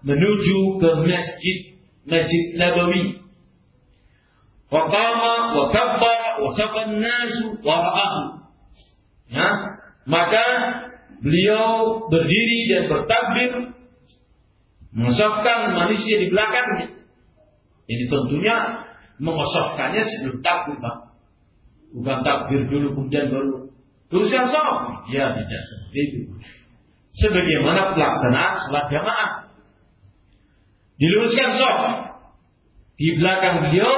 menuju 0.03 0.81
ke 0.81 0.91
masjid 1.05 1.59
Masjid 2.09 2.57
Nabawi. 2.57 3.21
Faqama 4.73 5.33
wa 5.53 5.65
kabbara 5.69 6.41
wa 6.41 6.51
safa 6.57 6.81
an-nasu 6.89 7.61
wara'ahu. 7.61 8.25
Ya, 9.29 9.49
maka 10.09 10.45
beliau 11.21 12.09
berdiri 12.09 12.59
dan 12.73 12.83
bertakbir 12.89 13.53
mengosokkan 14.97 15.77
manusia 15.77 16.17
di 16.25 16.33
belakangnya. 16.33 16.98
Ini 17.89 18.05
tentunya 18.13 18.55
mengosokkannya 19.19 20.03
sebelum 20.05 20.45
takbir, 20.45 20.77
Pak. 20.79 20.97
Bukan 21.97 22.19
takbir 22.21 22.69
dulu 22.69 22.93
kemudian 22.93 23.33
baru 23.33 23.69
Luruskan 24.09 24.49
sholat. 24.49 25.05
Ya 25.13 25.37
tidak 25.37 25.63
seperti 25.69 25.99
itu. 26.09 26.21
Sebagaimana 27.21 27.93
pelaksanaan 27.93 28.53
sholat 28.65 28.85
jamaah. 28.89 29.31
Diluruskan 30.97 31.51
sholat. 31.61 31.95
Di 32.99 33.15
belakang 33.21 33.69
beliau, 33.69 33.95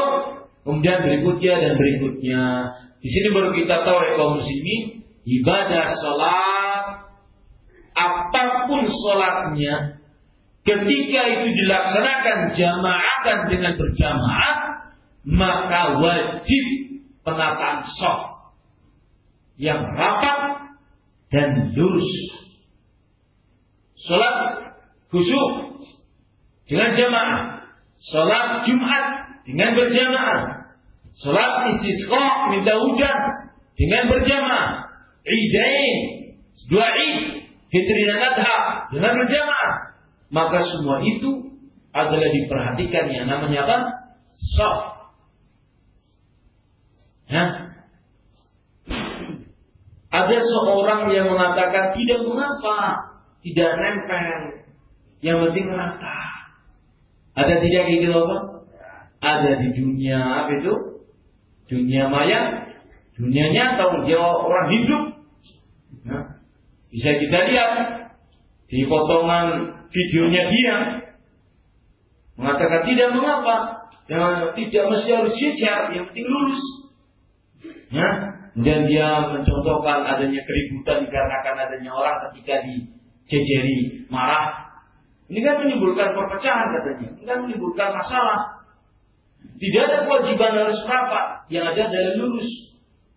kemudian 0.67 0.99
berikutnya 1.07 1.55
dan 1.57 1.73
berikutnya. 1.79 2.43
Di 3.01 3.09
sini 3.09 3.29
baru 3.33 3.57
kita 3.57 3.87
tahu 3.87 3.97
ya 3.97 4.13
kaum 4.19 4.37
muslimin, 4.37 5.09
ibadah 5.25 5.89
sholat, 5.97 6.85
apa 7.97 8.45
pun 8.69 8.85
sholatnya, 8.85 10.00
ketika 10.71 11.21
itu 11.27 11.47
dilaksanakan 11.59 12.39
jamaah 12.55 13.17
dan 13.27 13.39
dengan 13.51 13.75
berjamaah, 13.75 14.57
maka 15.27 15.83
wajib 15.99 16.65
penataan 17.27 17.83
sholat 17.99 18.55
yang 19.59 19.83
rapat 19.93 20.39
dan 21.29 21.75
lurus. 21.75 22.11
Salat 24.01 24.37
khusyuk 25.13 25.85
dengan 26.65 26.97
jamaah. 26.97 27.41
Salat 28.01 28.65
Jumat 28.65 29.07
dengan 29.45 29.77
berjamaah. 29.77 30.41
Salat 31.21 31.77
istisqa 31.77 32.57
minta 32.57 32.73
hujan 32.81 33.19
dengan 33.77 34.09
berjamaah. 34.09 34.89
Idain, 35.21 35.97
dua 36.73 36.89
id, 36.97 37.45
fitri 37.69 38.03
dan 38.09 38.25
adha 38.25 38.89
dengan 38.89 39.13
berjamaah. 39.21 39.73
Maka 40.31 40.63
semua 40.63 41.03
itu 41.03 41.59
adalah 41.91 42.31
diperhatikan 42.31 43.11
yang 43.11 43.27
namanya 43.27 43.67
apa? 43.67 43.79
Saf. 44.57 44.79
Ya, 47.31 47.71
ada 50.11 50.37
seorang 50.43 51.07
yang 51.15 51.31
mengatakan 51.31 51.95
tidak 51.95 52.27
mengapa, 52.27 52.79
tidak 53.47 53.71
nempel, 53.79 54.67
yang 55.23 55.39
penting 55.47 55.71
rata. 55.71 56.23
Ada 57.39 57.63
tidak 57.63 57.83
kayak 57.87 58.01
gitu 58.11 58.17
apa? 58.19 58.39
Ada 59.23 59.51
di 59.63 59.69
dunia 59.79 60.19
apa 60.19 60.51
itu? 60.59 60.75
Dunia 61.71 62.11
maya, 62.11 62.67
dunia 63.15 63.55
nyata, 63.55 64.03
dia 64.03 64.19
orang 64.19 64.69
hidup. 64.75 65.05
Nah, 66.11 66.25
bisa 66.91 67.11
kita 67.15 67.39
lihat 67.47 67.73
di 68.67 68.83
potongan 68.91 69.47
videonya 69.91 70.43
dia 70.49 70.77
mengatakan 72.41 72.89
tidak 72.89 73.09
mengapa, 73.13 73.57
yang 74.09 74.57
tidak 74.57 74.85
mesti 74.91 75.11
harus 75.13 75.35
sejar, 75.37 75.93
yang 75.93 76.09
penting 76.11 76.27
lurus. 76.27 76.63
Nah, 77.93 78.15
dan 78.59 78.91
dia 78.91 79.09
mencontohkan 79.31 80.03
adanya 80.03 80.41
keributan 80.43 81.07
dikarenakan 81.07 81.55
adanya 81.69 81.91
orang 81.95 82.17
ketika 82.31 82.65
diceceri 82.67 84.09
marah. 84.11 84.73
Ini 85.31 85.39
kan 85.47 85.63
menimbulkan 85.63 86.11
perpecahan 86.11 86.67
katanya. 86.75 87.09
Ini 87.15 87.25
kan 87.29 87.39
menimbulkan 87.47 87.95
masalah. 87.95 88.67
Tidak 89.63 89.83
ada 89.87 89.99
kewajiban 90.03 90.59
harus 90.59 90.83
rapat. 90.91 91.47
Yang 91.47 91.65
ada 91.77 91.83
adalah 91.87 92.15
lurus. 92.19 92.51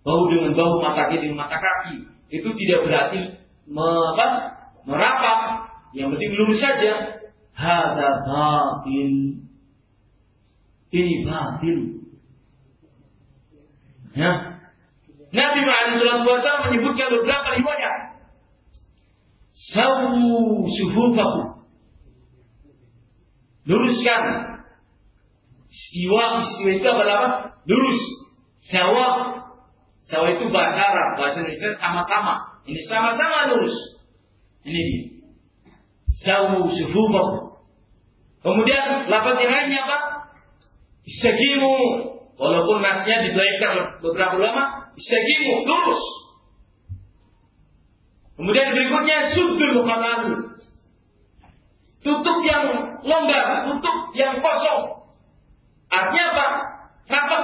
Bahu 0.06 0.22
dengan 0.30 0.52
bahu, 0.54 0.84
mata 0.84 1.10
kaki 1.10 1.26
dengan 1.26 1.48
mata 1.48 1.58
kaki. 1.58 2.06
Itu 2.30 2.54
tidak 2.54 2.80
berarti 2.86 3.22
merapat. 4.86 5.73
Yang 5.94 6.08
penting 6.18 6.32
lurus 6.34 6.60
saja. 6.60 6.94
Hada 7.54 8.10
batil. 8.26 9.14
Ini 10.94 11.16
batil. 11.26 11.80
Ya, 14.14 14.32
Nabi 15.34 15.60
Muhammad 15.66 16.22
SAW 16.22 16.66
menyebutkan 16.70 17.10
beberapa 17.10 17.50
riwayat. 17.58 17.96
Sawu 19.74 20.70
sufufaku. 20.70 21.66
Luruskan. 23.66 24.24
Istiwa, 25.74 26.46
istiwa 26.46 26.72
itu 26.78 26.86
apa? 26.86 27.18
Lurus. 27.66 28.02
Sawa. 28.70 29.08
Sawa 30.06 30.26
itu 30.38 30.54
bahasa 30.54 30.78
Arab. 30.78 31.10
Bahasa 31.18 31.42
Indonesia 31.42 31.74
sama-sama. 31.82 32.62
Ini 32.70 32.82
sama-sama 32.86 33.50
lurus. 33.50 33.78
Ini 34.62 34.78
dia. 34.78 35.13
Sawu 36.24 36.72
sufufaku. 36.72 37.54
Kemudian 38.44 39.08
lapan 39.08 39.36
yang 39.40 39.52
lainnya 39.52 39.80
apa? 39.88 40.00
Segimu. 41.04 41.76
Walaupun 42.34 42.82
nasnya 42.82 43.24
dibelaikan 43.30 44.02
beberapa 44.02 44.42
ulama, 44.42 44.90
Istaqimu, 44.98 45.64
lurus. 45.64 46.04
Kemudian 48.36 48.74
berikutnya 48.74 49.38
sudul 49.38 49.86
halal. 49.86 50.22
Tutup 52.04 52.40
yang 52.44 52.66
longgar, 53.06 53.70
tutup 53.70 53.98
yang 54.18 54.44
kosong. 54.44 55.08
Artinya 55.88 56.26
apa? 56.36 56.48
Rapat. 57.08 57.44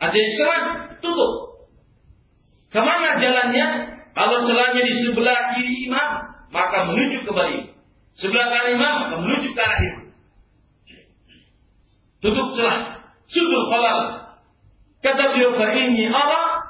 Ada 0.00 0.16
yang 0.16 0.32
celah, 0.40 0.62
tutup. 1.04 1.32
Ke 2.72 2.80
mana 2.80 3.20
jalannya? 3.20 3.99
Kalau 4.10 4.42
celahnya 4.46 4.82
di 4.82 4.94
sebelah 5.06 5.54
kiri 5.54 5.86
imam, 5.86 6.10
maka 6.50 6.90
menuju 6.90 7.24
ke 7.26 7.30
balik. 7.30 7.62
Sebelah 8.18 8.46
kanan 8.50 8.74
imam, 8.74 8.94
maka 9.06 9.14
menuju 9.22 9.48
ke 9.54 9.60
arah 9.60 9.80
itu. 9.80 10.02
Tutup 12.20 12.48
celah. 12.58 12.78
Sudul 13.30 13.64
halal. 13.70 13.98
Kata 15.00 15.22
beliau, 15.32 15.56
ini 15.56 16.10
Allah 16.12 16.60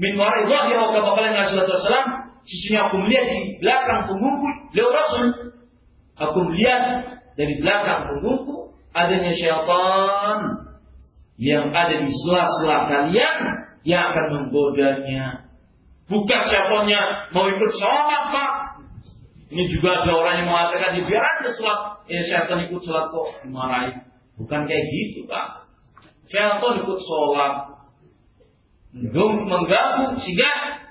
min 0.00 0.16
warai 0.16 0.48
zahir 0.48 0.78
wa 0.80 0.88
sallallahu 0.90 1.18
alaihi 1.20 1.68
wasallam, 1.68 2.08
sesungguhnya 2.48 2.80
aku 2.88 2.96
melihat 3.04 3.26
di 3.28 3.40
belakang 3.60 4.00
punggungku 4.08 4.48
beliau 4.72 4.88
Rasul. 4.90 5.26
Aku 6.14 6.38
melihat 6.48 6.82
dari 7.36 7.54
belakang 7.60 8.00
punggungku 8.08 8.78
adanya 8.94 9.32
syaitan 9.36 10.38
yang 11.36 11.74
ada 11.74 11.94
di 11.98 12.10
sela-sela 12.24 12.78
kalian 12.86 13.38
yang 13.82 14.02
akan 14.14 14.26
menggodanya. 14.32 15.43
Bukan 16.04 16.40
syaitannya 16.52 17.00
mau 17.32 17.48
ikut 17.48 17.72
sholat 17.80 18.22
pak. 18.28 18.50
Ini 19.48 19.64
juga 19.70 20.02
ada 20.02 20.12
orang 20.12 20.34
yang 20.42 20.48
mengatakan 20.50 20.98
di 20.98 21.02
biar 21.06 21.22
ada 21.22 21.48
sholat, 21.56 21.80
ya 22.10 22.20
syaitan 22.28 22.60
ikut 22.68 22.80
sholat 22.84 23.08
kok 23.08 23.28
dimarahi. 23.46 23.92
Bukan 24.36 24.60
kayak 24.68 24.84
gitu 24.92 25.24
pak. 25.24 25.64
Syaitan 26.28 26.72
ikut 26.84 27.00
sholat. 27.00 27.54
Menggabung 28.94 30.20
sehingga 30.20 30.50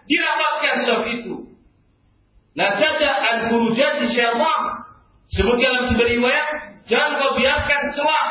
dirapatkan 0.09 0.75
sholat 0.87 1.07
itu. 1.21 1.33
Nah, 2.53 2.69
tada 2.77 3.11
al-burujat 3.33 4.05
di 4.05 4.07
syaitan. 4.13 4.61
Sebutkan 5.33 5.65
dalam 5.65 5.85
sebuah 5.89 6.09
riwayat, 6.13 6.49
jangan 6.85 7.17
kau 7.17 7.33
biarkan 7.33 7.81
celah 7.97 8.27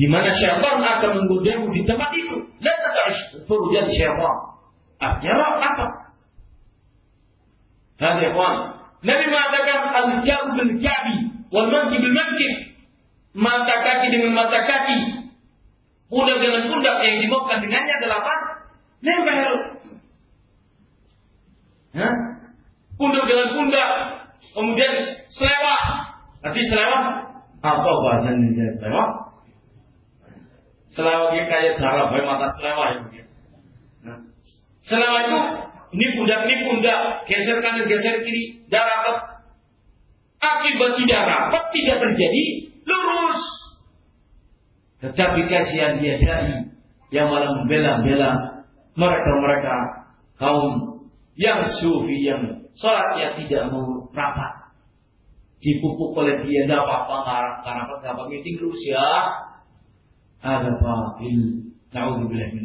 di 0.00 0.06
mana 0.08 0.32
syaitan 0.32 0.80
akan 0.80 1.10
menggodamu 1.24 1.68
di 1.76 1.84
tempat 1.84 2.08
itu. 2.16 2.36
La 2.64 2.72
tada'ish 2.72 3.44
furujat 3.44 3.92
syaitan. 3.92 4.59
Artinya 5.00 5.48
apa? 5.64 5.86
Hadi 8.00 8.24
ikhwan. 8.32 8.54
Nabi 9.00 9.24
mengatakan 9.32 9.78
al-jaru 9.96 10.48
bil 10.60 10.72
jabi 10.84 11.16
wal 11.48 11.68
manki 11.72 11.96
bil 12.00 12.12
manki. 12.12 12.48
Mata 13.32 13.76
kaki 13.80 14.12
dengan 14.12 14.36
mata 14.36 14.60
kaki 14.68 15.20
pundak 16.10 16.36
dengan 16.42 16.66
pundak 16.66 16.96
yang 17.06 17.16
dimaukan 17.22 17.58
dengannya 17.62 17.94
adalah 18.02 18.18
apa? 18.20 18.34
Nempel. 19.00 19.54
Ya? 21.94 22.10
Pundak 22.98 23.24
dengan 23.24 23.48
pundak, 23.56 23.90
kemudian 24.52 24.92
selewa. 25.32 25.76
Nanti 26.44 26.60
selewa, 26.68 26.98
apa 27.62 27.90
bahasa 28.04 28.28
Indonesia 28.34 28.76
selewa? 28.82 29.06
Selewa 30.90 31.30
dia 31.32 31.46
kayak 31.46 31.78
darah 31.78 32.10
mata 32.10 32.58
selewa 32.58 32.84
ya. 33.14 33.19
Selewa 34.90 35.18
itu 35.22 35.40
ini 35.94 36.06
pundak 36.18 36.46
ini 36.50 36.54
pundak, 36.66 37.22
geser 37.30 37.62
kanan 37.62 37.86
geser 37.86 38.26
kiri, 38.26 38.66
darah 38.66 39.30
Akibat 40.40 40.96
tidak 40.96 41.22
rapat 41.28 41.64
tidak 41.70 41.96
terjadi 42.00 42.44
lurus. 42.88 43.42
Tetapi 45.04 45.40
kasihan 45.52 46.00
dia 46.00 46.16
dai 46.16 46.64
yang 47.12 47.28
malah 47.28 47.60
membela-bela 47.60 48.64
mereka-mereka 48.96 49.76
kaum 50.40 51.04
yang 51.36 51.68
sufi 51.78 52.24
yang 52.24 52.66
sholatnya 52.72 53.36
tidak 53.36 53.68
mau 53.68 54.08
rapat. 54.16 54.72
Dipupuk 55.60 56.16
oleh 56.16 56.40
dia 56.48 56.64
dapat 56.64 57.04
pengarang 57.04 57.60
karena 57.60 57.82
apa 57.84 58.22
meeting 58.32 58.56
terus 58.56 58.80
ya. 58.88 59.08
Ada 60.40 60.72
batil. 60.80 61.68
Naudzubillah 61.92 62.48
min 62.56 62.64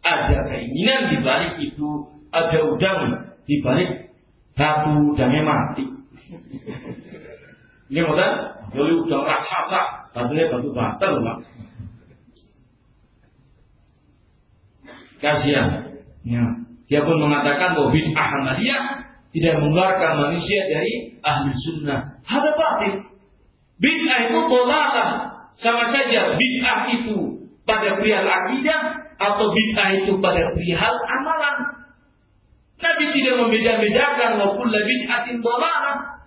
Ada 0.00 0.48
keinginan 0.48 1.12
di 1.12 1.16
balik 1.20 1.54
itu, 1.60 1.88
ada 2.32 2.58
udang 2.64 2.98
di 3.44 3.60
balik 3.60 4.16
batu 4.56 5.12
udangnya 5.12 5.42
mati. 5.44 5.84
Ini 7.90 8.00
modal, 8.06 8.32
jadi 8.70 8.92
udang 8.96 9.22
raksasa, 9.26 10.12
batunya 10.14 10.48
batu 10.48 10.70
batal, 10.72 11.20
Pak. 11.20 11.36
kasihan. 15.20 15.68
Ya. 16.24 16.44
Dia 16.90 17.06
pun 17.06 17.22
mengatakan 17.22 17.78
bahwa 17.78 17.94
bid'ah 17.94 18.18
Ahmadiyah 18.18 18.82
tidak 19.30 19.54
mengeluarkan 19.62 20.12
manusia 20.26 20.66
dari 20.66 21.22
ahli 21.22 21.54
sunnah. 21.62 22.18
Ada 22.26 22.50
batin. 22.58 22.94
Bid'ah 23.78 24.18
itu 24.26 24.38
dolalah. 24.50 25.08
Sama 25.54 25.86
saja 25.94 26.34
bid'ah 26.34 26.80
itu 26.98 27.46
pada 27.62 28.00
perihal 28.00 28.26
akidah 28.26 28.99
atau 29.20 29.46
bid'ah 29.52 29.88
itu 30.00 30.12
pada 30.24 30.56
perihal 30.56 30.96
amalan. 30.96 31.58
Nabi 32.80 33.04
tidak 33.12 33.34
membeda-bedakan 33.44 34.30
wa 34.40 34.48
kulla 34.56 34.80
bid'atin 34.80 35.44
dolalah 35.44 36.24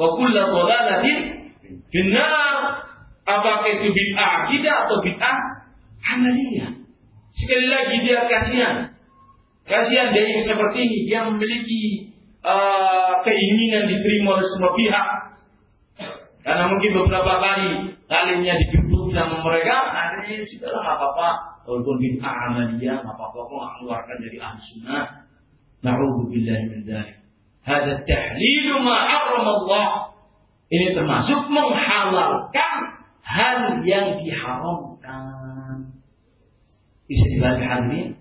wa 0.00 0.08
kulla 0.16 0.42
dolalatin 0.48 1.18
benar. 1.92 2.56
Apakah 3.22 3.70
itu 3.70 3.92
bid'ah 3.92 4.28
akidah 4.48 4.74
atau 4.88 4.96
bid'ah 5.04 5.38
amaliyah? 6.16 6.82
Sekali 7.36 7.66
lagi 7.68 7.96
dia 8.02 8.26
kasihan. 8.26 8.76
Kasihan 9.62 10.10
dia 10.10 10.24
yang 10.26 10.42
seperti 10.42 10.78
ini. 10.90 10.98
Dia 11.06 11.20
memiliki 11.30 12.12
uh, 12.42 13.22
keinginan 13.22 13.86
diterima 13.88 14.40
oleh 14.40 14.48
semua 14.48 14.72
pihak. 14.74 15.08
Karena 16.42 16.66
mungkin 16.66 16.90
beberapa 16.98 17.38
kali 17.38 17.94
kalinya 18.10 18.54
digebuk 18.58 19.14
sama 19.14 19.38
mereka, 19.46 19.76
akhirnya 20.22 20.46
sudah 20.46 20.70
nggak 20.70 20.96
apa-apa. 20.96 21.28
Walaupun 21.66 21.96
bid'ah 21.98 22.34
amaliyah, 22.50 23.02
nggak 23.02 23.14
apa-apa 23.18 23.38
kok 23.42 23.54
nggak 23.58 23.74
keluarkan 23.82 24.16
dari 24.22 24.38
ahli 24.38 24.60
sunnah. 24.70 25.04
Na'udzubillahi 25.82 26.62
min 26.70 26.80
dzalik. 26.86 27.16
Hada 27.66 27.92
tahlilu 28.06 28.74
ma 28.86 28.96
Allah. 29.10 29.86
Ini 30.72 30.96
termasuk 30.96 31.40
menghalalkan 31.52 32.74
hal 33.20 33.82
yang 33.84 34.22
diharamkan. 34.22 35.90
Bisa 37.10 37.26
hal 37.42 37.82
ini. 37.90 38.14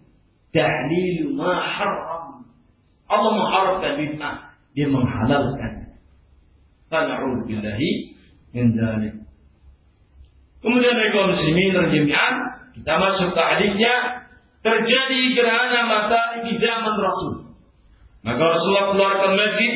Tahlilu 0.52 1.38
ma 1.38 1.54
haram. 1.64 2.44
Allah 3.08 3.32
mengharamkan 3.38 3.94
bid'ah. 4.02 4.36
Dia 4.74 4.88
menghalalkan. 4.90 5.98
Fana'udhu 6.90 7.48
billahi 7.48 7.92
min. 8.52 9.21
Kemudian 10.62 10.94
kaum 11.14 11.34
muslimin 11.34 11.74
jami'an 11.74 12.34
kita 12.78 12.94
masuk 12.98 13.34
ke 13.34 13.42
hadisnya 13.42 13.96
terjadi 14.62 15.22
gerhana 15.34 15.90
matahari 15.90 16.54
di 16.54 16.54
zaman 16.62 16.96
Rasul. 17.02 17.34
Maka 18.22 18.44
Rasulullah 18.46 18.94
keluarkan 18.94 19.32
masjid, 19.34 19.74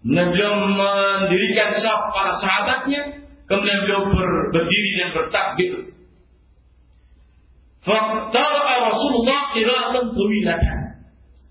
kemudian 0.00 0.32
beliau 0.32 0.54
mendirikan 0.72 1.76
saf 1.76 2.00
para 2.16 2.32
sahabatnya, 2.40 3.00
kemudian 3.44 3.84
beliau 3.84 4.08
ber, 4.08 4.30
berdiri 4.56 4.90
dan 4.96 5.08
bertakbir. 5.12 5.72
Faktara 7.84 8.88
Rasulullah 8.88 9.52
qira'atan 9.52 10.16
tuwilatan. 10.16 10.78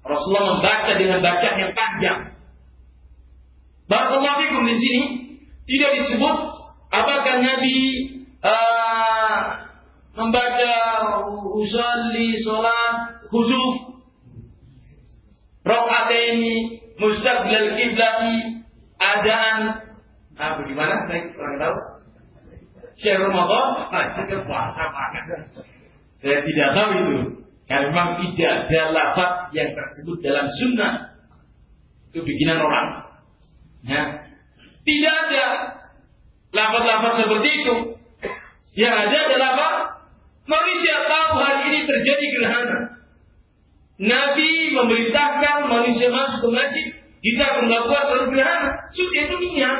Rasulullah 0.01 0.57
membaca 0.57 0.91
dengan 0.97 1.19
bacaan 1.21 1.57
yang 1.61 1.73
panjang. 1.77 2.19
Barakallahu 3.85 4.39
fikum 4.41 4.63
di 4.65 4.75
sini 4.79 5.01
tidak 5.67 5.91
disebut 6.01 6.37
apakah 6.89 7.35
Nabi 7.43 7.77
membaca 10.15 10.73
usalli 11.55 12.39
salat 12.43 12.95
khusyuk. 13.31 13.91
Ini 16.11 16.57
mustaqbil 16.99 17.67
kiblati 17.79 18.35
adaan. 18.99 19.59
Ah 20.35 20.59
bagaimana? 20.59 21.07
Saya 21.07 21.31
kurang 21.31 21.55
tahu. 21.55 21.75
Syekh 22.99 23.15
Ramadan? 23.15 23.67
Nah 23.89 24.03
itu 24.27 24.37
puasa 24.43 24.83
banget 24.91 25.25
saya 26.21 26.39
tidak 26.45 26.69
tahu 26.77 26.89
itu. 26.93 27.17
Karena 27.65 27.87
memang 27.89 28.09
tidak 28.21 28.51
ada 28.67 28.81
lafaz 28.93 29.31
yang 29.57 29.73
tersebut 29.73 30.17
dalam 30.21 30.45
sunnah. 30.61 30.93
Itu 32.13 32.21
bikinan 32.21 32.61
orang. 32.61 32.87
Ya. 33.87 34.03
Tidak 34.85 35.15
ada 35.27 35.45
lafaz-lafaz 36.53 37.13
seperti 37.25 37.49
itu. 37.63 37.75
Yang 38.77 38.95
ada 39.07 39.17
adalah 39.27 39.49
apa 39.57 39.69
manusia 40.49 40.95
tahu 41.05 41.37
hari 41.41 41.61
ini 41.69 41.79
terjadi 41.85 42.25
gerhana 42.37 43.01
Nabi 44.01 44.73
memerintahkan 44.73 45.69
manusia 45.69 46.09
masuk 46.09 46.41
ke 46.41 46.49
masjid, 46.49 46.85
kita 47.21 47.45
melakukan 47.61 48.03
sholat 48.09 48.27
gerhana. 48.33 48.69
Sudah 48.97 49.21
itu 49.29 49.35
niat. 49.53 49.77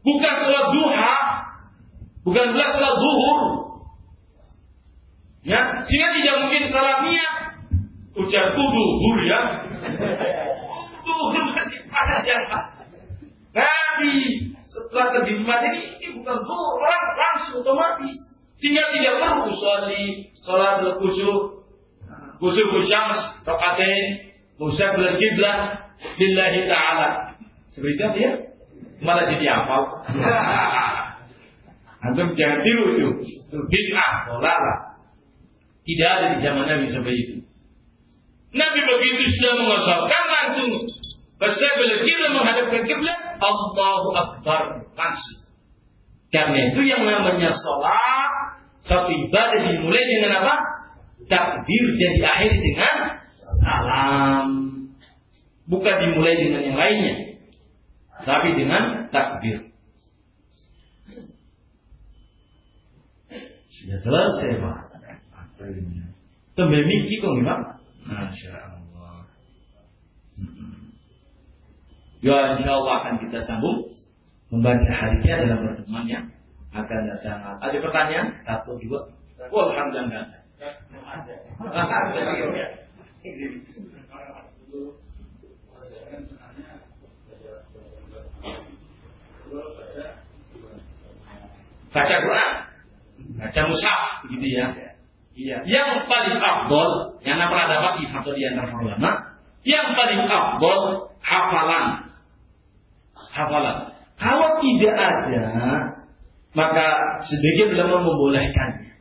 Bukan 0.00 0.34
sholat 0.48 0.66
duha, 0.72 1.16
bukan 2.24 2.46
pula 2.56 2.66
sholat 2.72 2.94
zuhur. 2.96 3.40
Ya, 5.44 5.60
sehingga 5.84 6.08
tidak 6.16 6.36
mungkin 6.40 6.62
salah 6.72 7.04
niat. 7.04 7.34
Ucap 8.16 8.56
duhur 8.56 9.16
ya. 9.28 9.40
Duhur 11.04 11.44
masih 11.52 11.80
pada 11.92 12.24
siapa? 12.24 12.58
Nabi 13.52 14.14
setelah 14.64 15.20
terjadi 15.20 15.44
ini, 15.68 15.82
ini 16.00 16.08
bukan 16.16 16.36
zuhur, 16.40 16.72
orang 16.80 17.04
langsung 17.12 17.60
otomatis. 17.60 18.31
Sehingga 18.62 18.94
tidak 18.94 19.18
perlu 19.18 19.50
sholat 19.58 19.90
sholat 20.38 20.86
khusyuk 21.02 21.62
Kusuf 22.42 22.74
syams 22.90 23.38
rakatain 23.46 24.34
mustaqbil 24.58 25.14
kiblat 25.14 25.78
lillahi 26.18 26.66
taala. 26.66 27.38
Seperti 27.70 28.02
itu 28.02 28.18
ya? 28.18 28.32
Malah 28.98 29.30
jadi 29.30 29.46
hafal. 29.46 29.82
Antum 32.10 32.34
jangan 32.34 32.58
tiru 32.66 32.98
itu. 32.98 33.08
Itu 33.46 33.58
bid'ah. 33.62 34.26
Tidak 35.86 36.08
ada 36.10 36.26
di 36.34 36.38
zaman 36.42 36.66
Nabi 36.66 36.90
seperti 36.90 37.14
itu. 37.14 37.36
Nabi 38.58 38.80
begitu 38.90 39.22
sudah 39.38 39.54
mengosokkan 39.62 40.24
langsung 40.26 40.70
kiblat 42.02 42.30
menghadap 42.34 42.66
ke 42.74 42.78
kiblat 42.90 43.38
Allahu 43.38 44.08
Akbar 44.18 44.82
langsung. 44.98 45.46
Karena 46.34 46.74
itu 46.74 46.80
yang 46.90 47.06
namanya 47.06 47.54
sholat 47.54 48.41
satu 48.82 49.10
ibadah 49.10 49.60
dimulai 49.62 50.02
dengan 50.06 50.32
apa? 50.42 50.54
takbir 51.30 51.84
dan 51.96 52.10
diakhiri 52.18 52.58
dengan 52.60 52.94
salam. 53.62 54.48
Bukan 55.70 55.94
dimulai 56.02 56.34
dengan 56.42 56.62
yang 56.66 56.78
lainnya. 56.78 57.14
Tapi 58.22 58.48
dengan 58.58 59.08
takbir. 59.14 59.70
Sudah 63.70 63.98
selesai 63.98 64.50
Pak. 64.62 64.78
Tembe 66.52 66.78
miki 66.84 67.22
kok 67.22 67.32
Pak? 67.42 67.60
Masya 68.02 68.52
Allah. 68.58 69.16
Ya 72.22 72.38
insya 72.58 72.70
Allah 72.78 72.94
akan 73.02 73.14
kita 73.26 73.38
sambung 73.46 73.90
membaca 74.52 74.90
harinya 74.90 75.34
dalam 75.42 75.58
pertemuan 75.64 76.06
yang 76.06 76.24
akan 76.72 77.00
datang. 77.04 77.38
Ada 77.60 77.76
pertanyaan? 77.78 78.26
Satu, 78.48 78.80
dua. 78.80 79.00
Alhamdulillah. 79.52 80.24
Baca 91.92 92.14
Quran, 92.24 92.50
baca 93.36 93.60
mushaf, 93.68 94.00
begitu 94.24 94.46
ya. 94.56 94.66
Iya. 95.36 95.56
Yang 95.68 96.08
paling 96.08 96.40
afdol, 96.40 97.20
yang 97.20 97.36
pernah 97.36 97.68
dapat 97.68 97.92
di 98.00 98.04
satu 98.08 98.32
di 98.32 98.48
antara 98.48 98.72
ulama, 98.80 99.36
yang 99.64 99.92
paling 99.92 100.24
afdol 100.24 101.12
hafalan. 101.20 102.16
Hafalan. 103.12 103.76
Kalau 104.16 104.56
tidak 104.64 104.96
ada, 104.96 105.44
maka 106.52 106.86
sebagian 107.28 107.72
ulama 107.76 108.04
membolehkan 108.04 108.92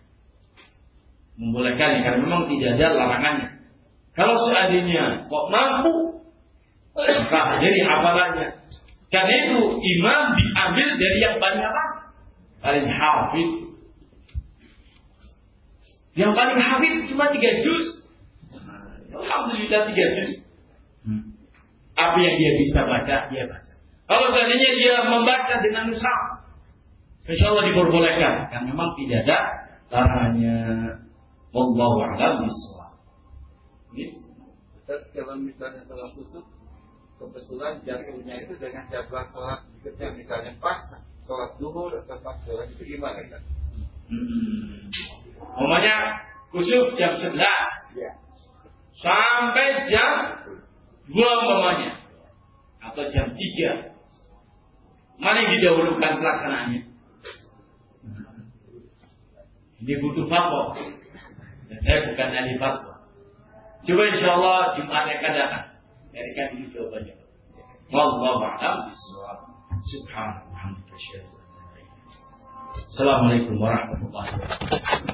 membolehkan 1.41 2.05
karena 2.05 2.21
memang 2.21 2.45
tidak 2.53 2.77
ada 2.77 2.87
larangannya. 2.93 3.49
Kalau 4.13 4.37
seandainya 4.45 5.25
kok 5.25 5.45
mampu, 5.49 6.21
maka 6.93 7.57
jadi 7.57 7.79
hafalannya. 7.81 8.47
Karena 9.11 9.33
itu 9.49 9.59
imam 9.81 10.21
diambil 10.37 10.87
dari 10.95 11.17
yang 11.19 11.35
paling 11.41 11.63
apa? 11.65 11.83
Paling 12.61 12.85
hafid. 12.87 13.49
Yang 16.13 16.31
paling 16.37 16.59
hafid 16.61 16.93
cuma 17.09 17.25
tiga 17.33 17.51
juz. 17.65 17.85
Alhamdulillah 19.11 19.81
tiga 19.91 20.05
juz. 20.21 20.31
Hmm. 21.03 21.35
Apa 21.97 22.17
yang 22.21 22.35
dia 22.37 22.51
bisa 22.61 22.85
baca, 22.85 23.17
dia 23.33 23.43
baca. 23.49 23.73
Kalau 24.07 24.27
seandainya 24.35 24.69
dia 24.77 24.95
membaca 25.07 25.55
dengan 25.63 25.91
mushaf, 25.91 26.21
insya 27.29 27.45
Allah 27.53 27.63
diperbolehkan. 27.69 28.33
Karena 28.49 28.65
memang 28.71 28.89
tidak 28.97 29.19
ada 29.27 29.37
larangannya. 29.91 30.57
Wallahu 31.51 31.97
a'lam 31.99 32.47
bishawab. 32.47 32.91
Ustaz, 34.81 35.01
kalau 35.11 35.35
misalnya 35.35 35.83
sholat 35.83 36.09
khusus, 36.15 36.45
kebetulan 37.19 37.83
jatuhnya 37.83 38.35
itu 38.39 38.55
dengan 38.55 38.87
jadwal 38.87 39.27
sholat 39.35 39.59
berikutnya, 39.83 40.07
misalnya 40.15 40.51
pas 40.63 40.79
sholat 41.27 41.51
duhur 41.59 41.91
atau 41.91 42.17
pas 42.23 42.39
sholat 42.47 42.71
itu 42.71 42.95
gimana 42.95 43.19
kan? 43.27 43.43
Hmm. 44.07 44.87
Umumnya 45.59 45.97
khusus 46.55 46.95
jam 46.95 47.15
11. 47.19 47.35
Ya. 47.99 48.11
sampai 49.01 49.91
jam 49.91 50.11
2 51.11 51.19
umpamanya 51.19 51.99
atau 52.79 53.03
jam 53.11 53.31
3. 53.35 53.91
Mana 55.19 55.37
yang 55.43 55.51
didahulukan 55.59 56.11
pelaksanaannya? 56.19 56.90
Ini 59.81 59.97
butuh 59.97 60.29
fatwa. 60.29 60.77
Dan 61.65 61.77
saya 61.81 62.05
bukan 62.05 62.27
ahli 62.29 62.53
fatwa. 62.61 62.93
Coba 63.81 64.01
insya 64.13 64.29
Allah 64.37 64.77
Jumat 64.77 65.03
yang 65.09 65.17
akan 65.17 65.33
datang. 65.33 65.65
Carikan 66.13 66.47
itu 66.53 66.65
jawabannya. 66.77 67.15
Wallahu 67.89 68.45
a'lam 68.45 68.75
bishawab. 68.93 69.37
Subhanallah. 69.81 70.51
Assalamualaikum 72.91 73.57
warahmatullahi 73.57 74.29
wabarakatuh. 74.37 75.11